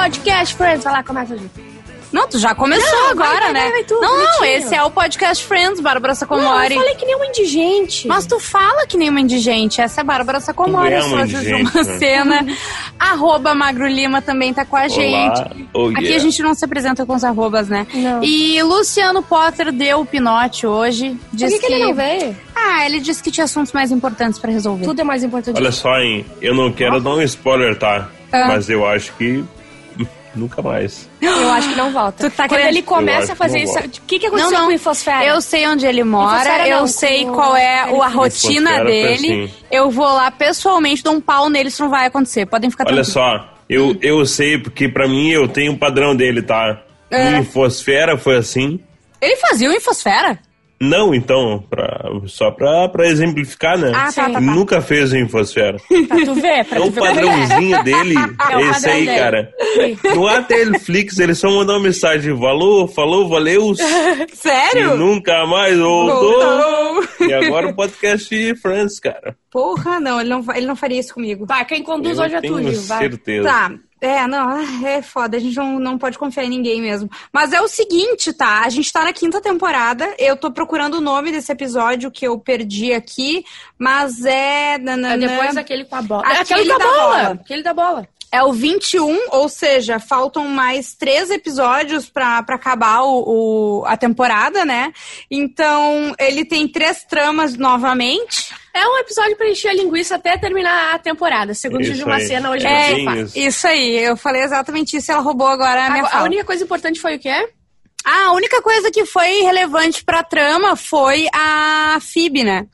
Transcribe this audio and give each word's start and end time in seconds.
podcast 0.00 0.54
Friends. 0.54 0.84
Vai 0.84 0.92
lá, 0.94 1.02
começa, 1.02 1.36
gente. 1.36 1.70
Não, 2.10 2.26
tu 2.26 2.40
já 2.40 2.56
começou 2.56 2.90
Não, 2.90 3.10
agora, 3.10 3.40
vai, 3.40 3.52
né? 3.52 3.60
vai, 3.60 3.70
vai 3.70 3.84
tu, 3.84 3.94
não, 3.94 4.00
não, 4.00 4.24
bonitinho. 4.24 4.44
esse 4.46 4.74
é 4.74 4.82
o 4.82 4.90
podcast 4.90 5.44
Friends, 5.44 5.78
Bárbara 5.78 6.12
Não, 6.12 6.18
Sacomori. 6.18 6.74
eu 6.74 6.80
falei 6.80 6.96
que 6.96 7.06
nem 7.06 7.14
um 7.14 7.24
indigente. 7.24 8.08
Mas 8.08 8.26
tu 8.26 8.40
fala 8.40 8.84
que 8.84 8.96
nem 8.96 9.08
uma 9.10 9.20
indigente. 9.20 9.80
Essa 9.80 10.00
é 10.00 10.02
a 10.02 10.04
Bárbara 10.04 10.40
Sacomori, 10.40 10.92
é 10.92 11.04
uma 11.04 11.22
indigente, 11.22 11.62
né? 11.62 11.70
Macena. 11.72 12.46
Arroba 12.98 13.54
Magro 13.54 13.86
Lima 13.86 14.20
também 14.20 14.52
tá 14.52 14.64
com 14.64 14.76
a 14.76 14.88
gente. 14.88 15.38
Olá. 15.40 15.50
Oh, 15.72 15.88
Aqui 15.90 16.02
yeah. 16.02 16.16
a 16.16 16.18
gente 16.18 16.42
não 16.42 16.52
se 16.52 16.64
apresenta 16.64 17.06
com 17.06 17.14
os 17.14 17.22
arrobas, 17.22 17.68
né? 17.68 17.86
Não. 17.94 18.24
E 18.24 18.60
Luciano 18.60 19.22
Potter 19.22 19.70
deu 19.70 20.00
o 20.00 20.06
pinote 20.06 20.66
hoje. 20.66 21.10
Por 21.10 21.36
Diz 21.36 21.52
que, 21.52 21.60
que 21.60 21.66
ele 21.72 21.84
não 21.84 21.94
veio? 21.94 22.36
Ah, 22.56 22.84
ele 22.86 22.98
disse 22.98 23.22
que 23.22 23.30
tinha 23.30 23.44
assuntos 23.44 23.72
mais 23.72 23.92
importantes 23.92 24.36
pra 24.38 24.50
resolver. 24.50 24.84
Tudo 24.84 25.00
é 25.00 25.04
mais 25.04 25.22
importante. 25.22 25.56
Olha 25.56 25.70
só, 25.70 25.96
hein? 26.00 26.26
Eu 26.42 26.56
não 26.56 26.72
quero 26.72 27.00
dar 27.00 27.10
um 27.10 27.22
spoiler, 27.22 27.78
tá? 27.78 28.08
Ah. 28.32 28.48
Mas 28.48 28.68
eu 28.68 28.84
acho 28.86 29.12
que 29.12 29.44
nunca 30.34 30.62
mais. 30.62 31.08
Eu 31.20 31.50
acho 31.50 31.68
que 31.70 31.76
não 31.76 31.92
volta. 31.92 32.28
Tu 32.28 32.34
tá 32.36 32.44
Quando 32.44 32.50
querendo- 32.58 32.68
ele 32.68 32.82
começa 32.82 33.32
a 33.32 33.36
fazer 33.36 33.60
isso. 33.60 33.78
O 33.78 33.88
que, 34.06 34.18
que 34.18 34.26
aconteceu 34.26 34.50
Não, 34.52 34.58
não. 34.58 34.66
com 34.66 34.72
o 34.72 34.74
Infosfera? 34.74 35.24
Eu 35.24 35.40
sei 35.40 35.66
onde 35.66 35.86
ele 35.86 36.04
mora, 36.04 36.68
eu 36.68 36.86
sei 36.86 37.24
com 37.24 37.32
qual 37.34 37.56
é 37.56 37.90
o- 37.90 38.02
a 38.02 38.08
rotina 38.08 38.84
dele. 38.84 39.44
assim. 39.44 39.54
Eu 39.70 39.90
vou 39.90 40.06
lá 40.06 40.30
pessoalmente, 40.30 41.02
dou 41.02 41.14
um 41.14 41.20
pau 41.20 41.48
nele, 41.48 41.68
isso 41.68 41.82
não 41.82 41.90
vai 41.90 42.06
acontecer. 42.06 42.46
Podem 42.46 42.70
ficar 42.70 42.84
Olha 42.84 43.02
tranquilos. 43.02 43.12
só, 43.12 43.54
eu, 43.68 43.96
eu 44.00 44.24
sei 44.26 44.58
porque 44.58 44.88
pra 44.88 45.08
mim 45.08 45.30
eu 45.30 45.48
tenho 45.48 45.72
um 45.72 45.76
padrão 45.78 46.14
dele, 46.16 46.42
tá? 46.42 46.80
É. 47.10 47.30
No 47.30 47.38
Infosfera 47.38 48.16
foi 48.16 48.36
assim. 48.36 48.80
Ele 49.20 49.36
fazia 49.36 49.68
o 49.68 49.72
Infosfera? 49.72 50.38
Não, 50.82 51.14
então, 51.14 51.62
pra, 51.68 52.00
só 52.26 52.50
pra, 52.50 52.88
pra 52.88 53.06
exemplificar, 53.06 53.76
né? 53.76 53.92
Ah, 53.94 54.10
tá, 54.12 54.24
tá, 54.26 54.32
tá. 54.32 54.40
Nunca 54.40 54.80
fez 54.80 55.12
o 55.12 55.16
Infosfera. 55.18 55.76
Pra 56.08 56.24
tu 56.24 56.34
ver, 56.34 56.64
pra 56.64 56.78
É 56.78 56.80
tu 56.80 56.86
o 56.86 56.90
ver. 56.90 57.00
é. 57.00 57.06
padrãozinho 57.06 57.84
dele, 57.84 58.14
É 58.50 58.56
o 58.56 58.60
é 58.60 58.62
esse 58.62 58.72
padrão 58.80 58.92
aí, 58.94 59.06
dele. 59.06 59.18
cara. 59.18 59.52
No 60.14 60.26
Atelflix, 60.26 61.18
ele 61.18 61.34
só 61.34 61.50
mandou 61.50 61.76
uma 61.76 61.82
mensagem, 61.82 62.34
falou, 62.38 62.88
falou, 62.88 63.28
valeu, 63.28 63.72
e 64.32 64.34
Sério? 64.36 64.96
nunca 64.96 65.46
mais 65.46 65.76
voltou. 65.78 66.40
Voltou. 66.40 67.28
E 67.28 67.32
agora 67.34 67.68
o 67.68 67.74
podcast 67.76 68.54
Friends, 68.56 68.98
cara. 68.98 69.36
Porra, 69.50 70.00
não 70.00 70.18
ele, 70.20 70.30
não, 70.30 70.42
ele 70.54 70.66
não 70.66 70.76
faria 70.76 70.98
isso 71.00 71.12
comigo. 71.12 71.46
Tá, 71.46 71.62
quem 71.64 71.82
conduz 71.82 72.18
Eu 72.18 72.24
hoje 72.24 72.34
é 72.36 72.40
tu, 72.40 72.56
tenho 72.56 72.70
Gil. 72.72 72.82
Vai. 72.84 72.98
certeza. 73.00 73.48
Tá. 73.48 73.72
É, 74.00 74.26
não, 74.26 74.48
ah, 74.48 74.88
é 74.88 75.02
foda, 75.02 75.36
a 75.36 75.40
gente 75.40 75.56
não, 75.56 75.78
não 75.78 75.98
pode 75.98 76.18
confiar 76.18 76.44
em 76.44 76.50
ninguém 76.50 76.80
mesmo. 76.80 77.10
Mas 77.32 77.52
é 77.52 77.60
o 77.60 77.68
seguinte, 77.68 78.32
tá? 78.32 78.62
A 78.64 78.68
gente 78.68 78.92
tá 78.92 79.04
na 79.04 79.12
quinta 79.12 79.40
temporada, 79.40 80.14
eu 80.18 80.36
tô 80.36 80.50
procurando 80.50 80.94
o 80.94 81.00
nome 81.00 81.30
desse 81.30 81.52
episódio 81.52 82.10
que 82.10 82.26
eu 82.26 82.38
perdi 82.38 82.92
aqui, 82.92 83.44
mas 83.78 84.24
é... 84.24 84.60
É 84.70 84.78
nananã, 84.78 85.18
depois 85.18 85.56
aquele 85.56 85.84
com 85.84 85.96
a 85.96 86.02
bola. 86.02 86.22
Aquele 86.22 86.40
aquele 86.40 86.68
da 86.68 86.78
da 86.78 86.84
bola. 86.84 86.96
bola. 86.96 87.40
Aquele 87.42 87.62
da 87.62 87.74
bola. 87.74 88.08
É 88.32 88.44
o 88.44 88.52
21, 88.52 89.26
ou 89.32 89.48
seja, 89.48 89.98
faltam 89.98 90.46
mais 90.46 90.94
três 90.94 91.30
episódios 91.30 92.08
pra, 92.08 92.40
pra 92.44 92.54
acabar 92.54 93.02
o, 93.02 93.80
o- 93.80 93.84
a 93.86 93.96
temporada, 93.96 94.64
né? 94.64 94.92
Então, 95.28 96.14
ele 96.16 96.44
tem 96.44 96.68
três 96.68 97.02
tramas 97.02 97.56
novamente. 97.56 98.54
É 98.72 98.86
um 98.86 98.98
episódio 98.98 99.36
pra 99.36 99.48
encher 99.50 99.70
a 99.70 99.74
linguiça 99.74 100.14
até 100.14 100.36
terminar 100.38 100.94
a 100.94 100.98
temporada. 101.00 101.54
Segundo 101.54 101.80
Isso 101.82 101.94
Juju 101.94 102.04
aí. 102.08 102.22
Macena, 102.22 102.50
hoje 102.50 102.66
É, 102.68 102.70
é, 102.92 103.04
é 103.04 103.22
isso. 103.34 103.66
Aí, 103.66 103.96
eu 103.98 104.16
falei 104.16 104.42
exatamente 104.42 104.96
isso, 104.96 105.10
ela 105.10 105.20
roubou 105.22 105.48
agora 105.48 105.86
a 105.86 105.90
minha 105.90 106.04
a, 106.04 106.06
a 106.06 106.10
fala. 106.10 106.24
única 106.26 106.44
coisa 106.44 106.62
importante 106.62 107.00
foi 107.00 107.16
o 107.16 107.18
quê? 107.18 107.48
Ah, 108.04 108.26
a 108.28 108.32
única 108.32 108.62
coisa 108.62 108.92
que 108.92 109.04
foi 109.04 109.40
relevante 109.42 110.04
pra 110.04 110.22
trama 110.22 110.76
foi 110.76 111.26
a 111.34 111.98
Phoebe, 112.00 112.44
né? 112.44 112.66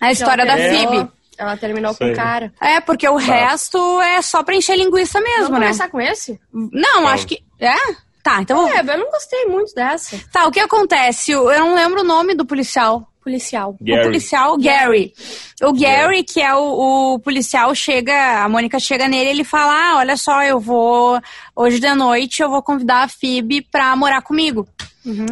A 0.00 0.12
história 0.12 0.42
Ela 0.42 0.52
da 0.52 0.56
terminou- 0.56 0.92
Phoebe. 0.92 1.15
Ela 1.38 1.56
terminou 1.56 1.90
Isso 1.90 1.98
com 2.00 2.10
o 2.10 2.14
cara. 2.14 2.52
É, 2.60 2.80
porque 2.80 3.08
o 3.08 3.16
resto 3.16 4.00
é 4.00 4.22
só 4.22 4.42
pra 4.42 4.54
encher 4.54 4.76
linguiça 4.76 5.20
mesmo, 5.20 5.44
Vamos 5.44 5.60
né? 5.60 5.66
conversar 5.66 5.88
com 5.90 6.00
esse? 6.00 6.40
Não, 6.52 6.94
Vamos. 6.94 7.10
acho 7.10 7.26
que. 7.26 7.42
É? 7.60 7.74
Tá, 8.22 8.40
então. 8.42 8.66
É, 8.68 8.80
eu 8.80 8.98
não 8.98 9.10
gostei 9.10 9.44
muito 9.46 9.72
dessa. 9.74 10.18
Tá, 10.32 10.46
o 10.46 10.50
que 10.50 10.58
acontece? 10.58 11.30
Eu 11.32 11.44
não 11.60 11.74
lembro 11.74 12.00
o 12.00 12.04
nome 12.04 12.34
do 12.34 12.44
policial. 12.44 13.06
Policial. 13.22 13.76
O 13.80 13.84
Gary. 13.84 14.02
policial 14.04 14.56
Gary. 14.56 15.12
O 15.62 15.72
Gary, 15.72 16.22
que 16.22 16.40
é 16.40 16.54
o, 16.54 17.14
o 17.14 17.18
policial, 17.18 17.74
chega, 17.74 18.44
a 18.44 18.48
Mônica 18.48 18.78
chega 18.78 19.08
nele 19.08 19.30
e 19.30 19.32
ele 19.32 19.44
fala: 19.44 19.72
Ah, 19.72 19.96
olha 19.98 20.16
só, 20.16 20.42
eu 20.44 20.60
vou. 20.60 21.20
Hoje 21.54 21.80
de 21.80 21.92
noite 21.94 22.40
eu 22.42 22.48
vou 22.48 22.62
convidar 22.62 23.02
a 23.02 23.08
Phoebe 23.08 23.62
pra 23.62 23.94
morar 23.96 24.22
comigo. 24.22 24.66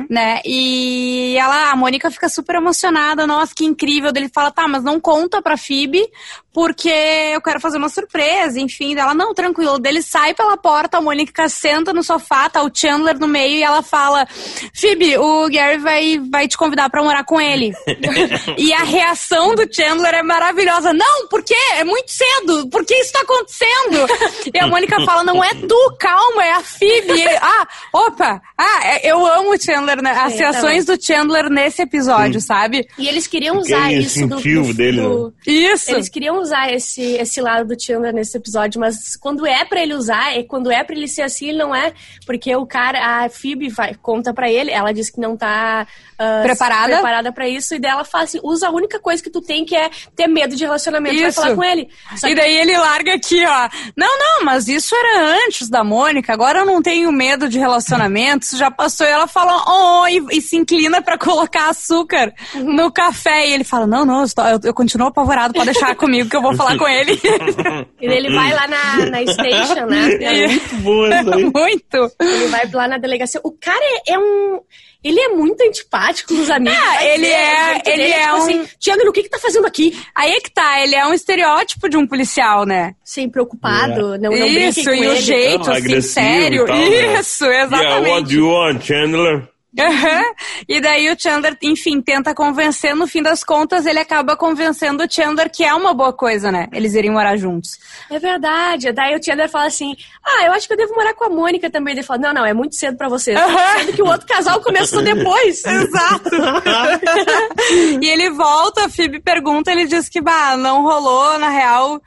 Né? 0.09 0.41
E 0.45 1.37
ela, 1.37 1.71
a 1.71 1.77
Mônica 1.77 2.11
fica 2.11 2.29
super 2.29 2.57
emocionada, 2.57 3.27
nossa, 3.27 3.53
que 3.55 3.65
incrível. 3.65 4.13
Ele 4.15 4.29
fala, 4.29 4.51
tá, 4.51 4.69
mas 4.69 4.83
não 4.85 5.01
conta 5.01 5.43
pra 5.43 5.57
Phoebe, 5.57 6.09
porque 6.53 6.89
eu 6.89 7.41
quero 7.41 7.61
fazer 7.61 7.79
uma 7.79 7.89
surpresa, 7.89 8.61
enfim. 8.61 8.97
Ela, 8.97 9.13
não, 9.15 9.35
tranquilo. 9.35 9.79
Daí 9.79 9.93
Ele 9.93 10.03
sai 10.03 10.35
pela 10.35 10.57
porta, 10.57 10.99
a 10.99 11.01
Mônica 11.01 11.49
senta 11.49 11.93
no 11.93 12.03
sofá, 12.03 12.49
tá 12.49 12.63
o 12.63 12.71
Chandler 12.73 13.19
no 13.19 13.27
meio 13.27 13.57
e 13.57 13.63
ela 13.63 13.83
fala, 13.83 14.27
Phoebe, 14.73 15.19
o 15.19 15.49
Gary 15.51 15.79
vai, 15.79 16.21
vai 16.31 16.47
te 16.47 16.57
convidar 16.57 16.89
pra 16.91 17.03
morar 17.03 17.25
com 17.25 17.41
ele. 17.41 17.73
e 18.57 18.73
a 18.73 18.85
reação 18.85 19.55
do 19.55 19.67
Chandler 19.73 20.15
é 20.15 20.23
maravilhosa. 20.23 20.93
Não, 20.93 21.27
por 21.29 21.43
quê? 21.43 21.57
É 21.73 21.85
muito 21.85 22.11
cedo. 22.11 22.69
Por 22.69 22.85
que 22.85 22.95
isso 22.95 23.13
tá 23.13 23.21
acontecendo? 23.21 24.07
e 24.55 24.59
a 24.59 24.67
Mônica 24.67 25.05
fala, 25.05 25.25
não 25.25 25.43
é 25.43 25.55
tu, 25.55 25.97
calma, 25.99 26.45
é 26.45 26.53
a 26.53 26.61
Phoebe. 26.63 27.21
Ele, 27.21 27.37
ah, 27.41 27.67
opa, 27.93 28.41
ah, 28.57 28.81
é- 28.85 29.11
eu 29.11 29.27
amo 29.27 29.51
o 29.53 29.59
Chandler, 29.65 30.03
né? 30.03 30.11
As 30.13 30.33
Sim, 30.33 30.39
reações 30.39 30.85
do 30.85 31.03
Chandler 31.03 31.49
nesse 31.51 31.83
episódio, 31.83 32.41
sabe? 32.41 32.87
E 32.99 33.09
eles 33.09 33.27
queriam 33.27 33.59
usar 33.59 33.87
Aquele 33.87 34.03
isso 34.03 34.27
do, 34.27 34.37
do- 34.41 34.75
dele, 34.75 35.01
do- 35.01 35.27
né? 35.29 35.33
Isso. 35.47 35.91
Eles 35.91 36.09
queriam 36.09 36.39
usar 36.41 36.73
esse, 36.73 37.03
esse 37.03 37.41
lado 37.41 37.67
do 37.75 37.81
Chandler 37.83 38.13
nesse 38.13 38.37
episódio, 38.37 38.81
mas 38.81 39.17
quando 39.17 39.47
é 39.47 39.65
pra 39.65 39.83
ele 39.83 39.95
usar, 39.95 40.37
é 40.37 40.43
quando 40.43 40.71
é 40.71 40.83
pra 40.85 40.95
ele 40.97 41.09
ser 41.09 41.23
assim, 41.23 41.49
ele 41.49 41.59
não 41.59 41.75
é. 41.75 41.93
Porque 42.27 42.55
o 42.55 42.67
cara, 42.67 43.25
a 43.25 43.29
Phoebe 43.29 43.69
vai, 43.69 43.95
conta 43.95 44.33
pra 44.35 44.51
ele, 44.51 44.71
ela 44.71 44.93
diz 44.93 45.11
que 45.11 45.21
não 45.21 45.37
tá 45.37 45.87
ah, 46.19 46.41
Preparada? 46.43 46.93
preparada 46.95 47.33
pra 47.33 47.49
isso, 47.49 47.75
e 47.75 47.79
daí 47.79 47.91
ela 47.91 48.05
fala 48.05 48.25
assim: 48.25 48.39
usa 48.43 48.69
a 48.69 48.71
única 48.71 48.99
coisa 49.01 49.23
que 49.23 49.31
tu 49.31 49.41
tem, 49.41 49.65
que 49.65 49.75
é 49.77 49.91
ter 50.15 50.27
medo 50.27 50.55
de 50.57 50.65
relacionamento, 50.65 51.17
vai 51.19 51.29
Isso. 51.29 51.41
falar 51.41 51.55
com 51.55 51.65
ele. 51.65 51.89
Só 52.17 52.27
E 52.27 52.31
que- 52.31 52.37
daí 52.41 52.55
ele 52.57 52.77
larga 52.77 53.15
aqui, 53.15 53.45
ó. 53.47 53.69
Não, 53.97 54.19
não, 54.19 54.45
mas 54.45 54.69
isso 54.69 54.95
era 54.95 55.37
antes 55.47 55.69
da 55.69 55.83
Mônica. 55.85 56.33
Agora 56.33 56.61
eu 56.61 56.67
não 56.67 56.81
tenho 56.83 57.11
medo 57.13 57.49
de 57.49 57.59
relacionamento. 57.59 58.45
Isso 58.45 58.57
já 58.57 58.71
passou. 58.71 59.07
E 59.07 59.11
ela 59.11 59.27
fala, 59.27 59.54
oh, 59.67 60.07
e, 60.09 60.39
e 60.39 60.41
se 60.41 60.57
inclina 60.57 61.01
pra 61.03 61.17
colocar 61.19 61.69
açúcar 61.71 62.33
no 62.55 62.91
café. 62.93 63.49
E 63.49 63.53
ele 63.53 63.65
fala, 63.65 63.87
não, 63.87 64.05
não, 64.05 64.19
eu, 64.21 64.25
estou- 64.25 64.45
eu- 64.47 64.61
eu 64.65 64.75
continuo 64.75 65.09
apavorado. 65.09 65.55
Pode 65.55 65.67
deixar 65.73 65.95
comigo 65.97 66.29
que 66.29 66.37
eu 66.37 66.43
vou 66.43 66.55
falar 66.55 66.77
com 66.79 66.87
ele. 66.89 67.21
E 68.01 68.07
ele 68.07 68.35
vai 68.35 68.53
lá 68.53 68.67
na, 68.69 68.97
na 69.07 69.27
station, 69.27 69.87
né? 69.87 70.13
É. 70.21 70.47
Muito 70.49 70.77
bom 70.83 71.07
isso 71.07 71.33
aí. 71.35 71.45
Muito. 71.45 72.13
Ele 72.21 72.47
vai 72.49 72.71
lá 72.71 72.89
na 72.89 72.99
delegacia. 72.99 73.41
O 73.43 73.53
cara 73.53 73.81
é, 73.83 74.13
é 74.13 74.19
um. 74.19 74.61
Ele 75.05 75.21
é 75.21 75.29
muito 75.29 75.61
antipático 75.63 76.35
com 76.35 76.41
os 76.41 76.49
amigos. 76.51 76.79
É, 76.79 76.83
vai 76.83 77.09
ele 77.15 77.27
é- 77.27 77.73
ele 77.75 77.97
dele, 77.97 78.03
é 78.13 78.21
tipo 78.23 78.33
um- 78.33 78.37
assim, 78.39 78.65
Tiago, 78.81 79.09
o 79.09 79.13
que 79.13 79.23
que 79.25 79.29
tá 79.29 79.39
fazendo 79.39 79.67
aqui? 79.67 79.97
Aí 80.15 80.33
é 80.33 80.41
que 80.41 80.51
tá, 80.51 80.81
ele 80.83 80.95
é 80.95 81.07
um 81.07 81.13
estereótipo 81.13 81.89
de 81.89 81.97
um 81.99 82.07
policial, 82.07 82.65
né? 82.65 82.95
Sem 83.05 83.29
preocupado, 83.29 84.19
não, 84.19 84.31
não 84.31 84.35
Isso, 84.47 84.81
e 84.81 84.89
o 85.07 85.13
ele. 85.13 85.17
jeito, 85.21 85.67
Não, 85.67 85.73
assim, 85.75 85.85
agressivo 85.87 86.13
sério. 86.15 86.63
e 86.63 86.67
tal, 86.67 86.77
né? 86.79 87.21
Isso, 87.21 87.45
Yeah, 87.45 87.65
what 87.71 87.85
exatamente. 87.85 88.25
do 88.29 88.33
you 88.33 88.49
want, 88.49 88.83
Chandler? 88.83 89.49
Aham. 89.79 90.25
E 90.69 90.81
daí 90.81 91.11
o 91.11 91.17
Chandler, 91.19 91.57
enfim, 91.63 92.01
tenta 92.01 92.35
convencer, 92.35 92.95
no 92.95 93.07
fim 93.07 93.23
das 93.23 93.43
contas, 93.43 93.87
ele 93.87 93.99
acaba 93.99 94.37
convencendo 94.37 95.03
o 95.03 95.11
Chandler 95.11 95.51
que 95.51 95.65
é 95.65 95.75
uma 95.75 95.93
boa 95.93 96.13
coisa, 96.13 96.53
né? 96.53 96.69
Eles 96.73 96.95
irem 96.95 97.11
morar 97.11 97.37
juntos. 97.37 97.79
É 98.11 98.19
verdade. 98.19 98.93
Daí 98.93 99.17
o 99.17 99.23
Chandler 99.23 99.49
fala 99.49 99.67
assim: 99.67 99.97
Ah, 100.25 100.47
eu 100.47 100.53
acho 100.53 100.67
que 100.67 100.73
eu 100.73 100.77
devo 100.77 100.95
morar 100.95 101.15
com 101.15 101.25
a 101.25 101.29
Mônica 101.29 101.71
também. 101.71 101.95
Ele 101.95 102.03
fala: 102.03 102.21
Não, 102.21 102.35
não, 102.35 102.47
é 102.47 102.55
muito 102.55 102.77
cedo 102.77 102.97
pra 102.97 103.09
você. 103.09 103.35
Aham. 103.35 103.79
Sendo 103.79 103.93
que 103.93 104.03
o 104.03 104.07
outro 104.07 104.27
casal 104.27 104.61
começou 104.61 105.03
depois. 105.03 105.63
Exato. 105.67 106.31
e 108.01 108.07
ele 108.07 108.31
volta, 108.31 108.87
a 108.87 108.89
Phoebe 108.89 109.21
pergunta, 109.21 109.73
ele 109.73 109.87
diz 109.87 110.09
que, 110.09 110.21
bah, 110.21 110.57
não 110.57 110.83
rolou, 110.83 111.39
na 111.39 111.49
real, 111.49 112.01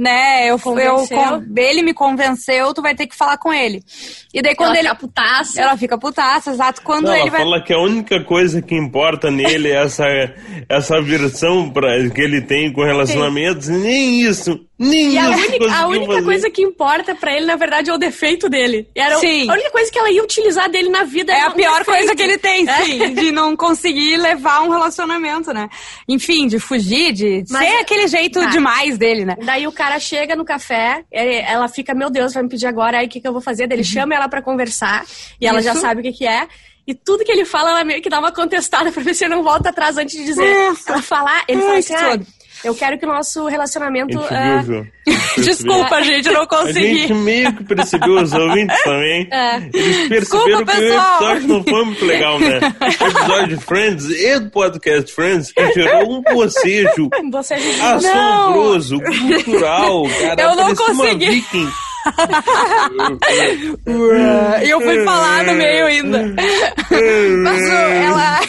né? 0.00 0.44
Eu, 0.48 0.54
eu, 0.54 0.58
Convenceu. 0.58 1.42
ele 1.56 1.82
me 1.82 1.92
convenceu, 1.92 2.72
tu 2.72 2.80
vai 2.80 2.94
ter 2.94 3.06
que 3.06 3.14
falar 3.14 3.36
com 3.36 3.52
ele. 3.52 3.82
E 4.32 4.40
daí 4.40 4.54
quando 4.54 4.70
Ela 4.70 4.78
ele. 4.78 4.88
fica 4.88 5.00
putaça. 5.00 5.60
Ela 5.60 5.76
fica 5.76 5.98
putaça, 5.98 6.50
exato. 6.52 6.80
Quando 6.82 7.04
Não, 7.06 7.12
ele 7.12 7.22
ela 7.22 7.30
vai. 7.30 7.40
fala 7.42 7.62
que 7.62 7.72
a 7.74 7.78
única 7.78 8.24
coisa 8.24 8.62
que 8.62 8.74
importa 8.74 9.30
nele 9.30 9.68
é 9.68 9.82
essa, 9.82 10.04
essa 10.68 11.02
versão 11.02 11.70
pra, 11.70 11.88
que 12.08 12.20
ele 12.22 12.40
tem 12.40 12.72
com 12.72 12.82
relacionamentos. 12.82 13.68
Nem 13.68 14.22
isso. 14.22 14.58
Nem 14.82 15.12
E 15.12 15.18
a 15.18 15.28
isso 15.36 15.46
única, 15.46 15.72
a 15.74 15.86
única 15.86 16.06
fazer. 16.14 16.24
coisa 16.24 16.50
que 16.50 16.62
importa 16.62 17.14
pra 17.14 17.36
ele, 17.36 17.44
na 17.44 17.54
verdade, 17.54 17.90
é 17.90 17.92
o 17.94 17.98
defeito 17.98 18.48
dele. 18.48 18.88
Era 18.94 19.18
Sim. 19.18 19.48
a 19.50 19.52
única 19.52 19.70
coisa 19.70 19.92
que 19.92 19.98
ela 19.98 20.10
ia 20.10 20.22
utilizar 20.24 20.70
dele 20.70 20.88
na 20.88 21.04
vida 21.04 21.32
É 21.32 21.42
a 21.42 21.50
pior 21.50 21.80
defeito. 21.80 21.98
coisa 21.98 22.16
que 22.16 22.22
ele 22.22 22.38
tem, 22.38 22.66
É. 22.66 22.84
sim. 22.84 23.14
De 23.14 23.30
não 23.30 23.54
conseguir 23.54 24.16
levar 24.16 24.62
um 24.62 24.70
relacionamento, 24.70 25.52
né? 25.52 25.68
Enfim, 26.08 26.46
de 26.46 26.58
fugir, 26.58 27.12
de 27.12 27.44
Mas 27.50 27.68
ser 27.68 27.74
é- 27.74 27.80
aquele 27.80 28.08
jeito 28.08 28.40
Tá. 28.40 28.46
demais 28.46 28.96
dele, 28.96 29.26
né? 29.26 29.36
Daí 29.44 29.66
o 29.66 29.72
cara 29.72 29.98
chega 30.00 30.34
no 30.34 30.44
café, 30.46 31.04
ele- 31.12 31.34
ela 31.46 31.68
fica, 31.68 31.94
meu 31.94 32.08
Deus, 32.08 32.32
vai 32.32 32.42
me 32.42 32.48
pedir 32.48 32.66
agora, 32.66 32.98
aí 33.00 33.06
o 33.06 33.08
que, 33.10 33.20
que 33.20 33.28
eu 33.28 33.32
vou 33.32 33.42
fazer? 33.42 33.66
Daí 33.66 33.76
ele 33.76 33.84
chama 33.84 34.14
ela 34.14 34.28
pra 34.28 34.40
conversar, 34.40 35.04
e 35.38 35.46
ela 35.46 35.60
já 35.60 35.72
Uhum. 35.72 35.76
Isso. 35.76 35.86
sabe 35.86 36.00
o 36.00 36.02
que, 36.02 36.12
que 36.12 36.26
é. 36.26 36.48
E 36.86 36.94
tudo 36.94 37.22
que 37.22 37.30
ele 37.30 37.44
fala, 37.44 37.70
ela 37.70 37.84
meio 37.84 38.00
que 38.02 38.08
dá 38.08 38.18
uma 38.18 38.32
contestada 38.32 38.90
pra 38.90 39.02
ver 39.02 39.14
se 39.14 39.24
ele 39.24 39.34
não 39.34 39.42
volta 39.44 39.68
atrás 39.68 39.98
antes 39.98 40.16
de 40.16 40.24
dizer. 40.24 40.72
Isso. 40.72 40.84
Ela 40.90 41.02
fala, 41.02 41.30
ele 41.46 41.60
Ai, 41.60 41.66
fala 41.66 41.72
que 41.82 41.92
assim, 41.92 41.94
ah, 41.94 42.10
tudo. 42.12 42.26
Eu 42.62 42.74
quero 42.74 42.98
que 42.98 43.06
o 43.06 43.08
nosso 43.08 43.46
A 43.46 43.50
relacionamento. 43.50 44.20
gente 44.20 44.34
ah, 44.34 44.62
viu, 44.62 44.84
Ju. 44.84 45.42
Desculpa, 45.42 46.02
gente, 46.02 46.26
eu 46.28 46.34
não 46.34 46.42
A 46.42 46.46
consegui. 46.46 46.98
gente 46.98 47.14
meio 47.14 47.52
que 47.54 47.64
percebeu, 47.64 48.16
os 48.20 48.32
ouvintes 48.32 48.82
também. 48.82 49.28
É. 49.32 49.56
Eles 49.72 50.08
perceberam 50.08 50.20
Desculpa, 50.20 50.46
que 50.46 50.54
o 50.62 50.66
pessoal. 50.66 51.14
episódio 51.16 51.48
não 51.48 51.64
foi 51.64 51.84
muito 51.84 52.04
legal, 52.04 52.38
né? 52.38 52.60
O 52.80 52.84
episódio 53.06 53.56
de 53.56 53.64
Friends 53.64 54.10
e 54.10 54.38
do 54.40 54.50
podcast 54.50 55.12
Friends 55.14 55.52
que 55.52 55.72
gerou 55.72 56.18
um 56.18 56.22
bocejo 56.22 57.08
você 57.32 57.54
assombroso, 57.54 59.00
cultural, 59.00 60.02
cara. 60.20 60.42
Eu 60.42 60.56
não 60.56 60.74
consegui. 60.74 61.30
viking. 61.30 61.68
E 64.64 64.70
eu 64.70 64.80
fui 64.80 65.04
falar 65.04 65.44
no 65.44 65.52
meio 65.54 65.86
ainda. 65.86 66.34
Mas 67.42 67.68
o- 67.68 67.72
ela. 67.72 68.40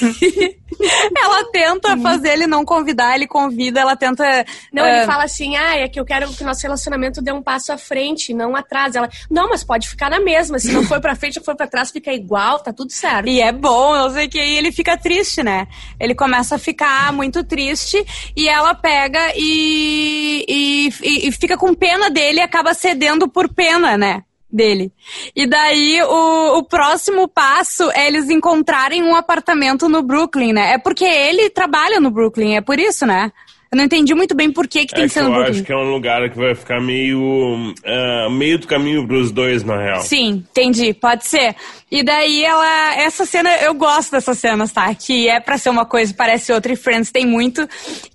ela 1.17 1.43
tenta 1.51 1.97
fazer 1.97 2.29
ele 2.33 2.47
não 2.47 2.63
convidar, 2.65 3.15
ele 3.15 3.27
convida, 3.27 3.79
ela 3.79 3.95
tenta. 3.95 4.23
Não, 4.71 4.83
ah, 4.83 4.89
ele 4.89 5.05
fala 5.05 5.23
assim, 5.23 5.55
ah, 5.55 5.77
é 5.77 5.87
que 5.87 5.99
eu 5.99 6.05
quero 6.05 6.31
que 6.33 6.43
o 6.43 6.45
nosso 6.45 6.61
relacionamento 6.61 7.21
dê 7.21 7.31
um 7.31 7.41
passo 7.41 7.71
à 7.71 7.77
frente, 7.77 8.33
não 8.33 8.55
atrás. 8.55 8.95
Ela, 8.95 9.09
não, 9.29 9.49
mas 9.49 9.63
pode 9.63 9.87
ficar 9.89 10.09
na 10.09 10.19
mesma. 10.19 10.59
Se 10.59 10.71
não 10.71 10.83
foi 10.83 10.99
pra 10.99 11.15
frente 11.15 11.39
ou 11.39 11.45
foi 11.45 11.55
pra 11.55 11.67
trás, 11.67 11.91
fica 11.91 12.11
igual, 12.13 12.59
tá 12.59 12.71
tudo 12.73 12.91
certo. 12.91 13.27
E 13.27 13.41
é 13.41 13.51
bom, 13.51 13.95
não 13.95 14.09
sei 14.09 14.25
o 14.25 14.29
que, 14.29 14.39
e 14.39 14.57
ele 14.57 14.71
fica 14.71 14.97
triste, 14.97 15.43
né? 15.43 15.67
Ele 15.99 16.15
começa 16.15 16.55
a 16.55 16.59
ficar 16.59 17.11
muito 17.13 17.43
triste 17.43 18.03
e 18.35 18.47
ela 18.47 18.73
pega 18.73 19.33
e, 19.35 20.45
e, 20.47 20.89
e- 21.01 21.27
e 21.27 21.31
fica 21.31 21.57
com 21.57 21.73
pena 21.73 22.09
dele 22.09 22.39
e 22.39 22.41
acaba 22.41 22.73
cedendo 22.73 23.27
por 23.27 23.47
pena, 23.53 23.97
né? 23.97 24.23
Dele. 24.51 24.91
E 25.35 25.47
daí 25.47 26.01
o, 26.03 26.57
o 26.57 26.63
próximo 26.63 27.27
passo 27.27 27.89
é 27.91 28.07
eles 28.07 28.29
encontrarem 28.29 29.01
um 29.03 29.15
apartamento 29.15 29.87
no 29.87 30.01
Brooklyn, 30.03 30.51
né? 30.53 30.73
É 30.73 30.77
porque 30.77 31.05
ele 31.05 31.49
trabalha 31.49 31.99
no 31.99 32.11
Brooklyn, 32.11 32.55
é 32.57 32.61
por 32.61 32.77
isso, 32.79 33.05
né? 33.05 33.31
Eu 33.71 33.77
não 33.77 33.85
entendi 33.85 34.13
muito 34.13 34.35
bem 34.35 34.51
por 34.51 34.67
que, 34.67 34.85
que 34.85 34.93
tem 34.93 35.05
É 35.05 35.07
que 35.07 35.13
que 35.13 35.13
ser 35.13 35.21
no 35.21 35.29
eu 35.29 35.33
Brooklyn. 35.35 35.53
acho 35.55 35.63
que 35.63 35.71
é 35.71 35.77
um 35.77 35.89
lugar 35.89 36.29
que 36.29 36.37
vai 36.37 36.53
ficar 36.53 36.81
meio, 36.81 37.73
ah, 37.85 38.27
meio 38.29 38.59
do 38.59 38.67
caminho 38.67 39.07
pros 39.07 39.31
dois, 39.31 39.63
na 39.63 39.77
real. 39.81 40.01
Sim, 40.01 40.43
entendi, 40.49 40.93
pode 40.93 41.25
ser. 41.25 41.55
E 41.89 42.03
daí 42.03 42.43
ela, 42.43 42.95
essa 42.95 43.25
cena, 43.25 43.49
eu 43.61 43.73
gosto 43.73 44.11
dessas 44.11 44.37
cenas, 44.37 44.73
tá? 44.73 44.93
Que 44.93 45.29
é 45.29 45.39
pra 45.39 45.57
ser 45.57 45.69
uma 45.69 45.85
coisa, 45.85 46.13
parece 46.13 46.51
outra, 46.51 46.73
e 46.73 46.75
Friends 46.75 47.11
tem 47.13 47.25
muito, 47.25 47.65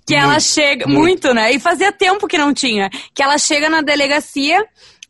que 0.05 0.13
ela 0.13 0.33
Muito, 0.33 0.43
chega, 0.43 0.85
muito. 0.85 0.99
muito, 0.99 1.33
né? 1.33 1.51
E 1.51 1.59
fazia 1.59 1.91
tempo 1.91 2.27
que 2.27 2.37
não 2.37 2.53
tinha, 2.53 2.91
que 3.15 3.23
ela 3.23 3.39
chega 3.39 3.67
na 3.67 3.81
delegacia, 3.81 4.63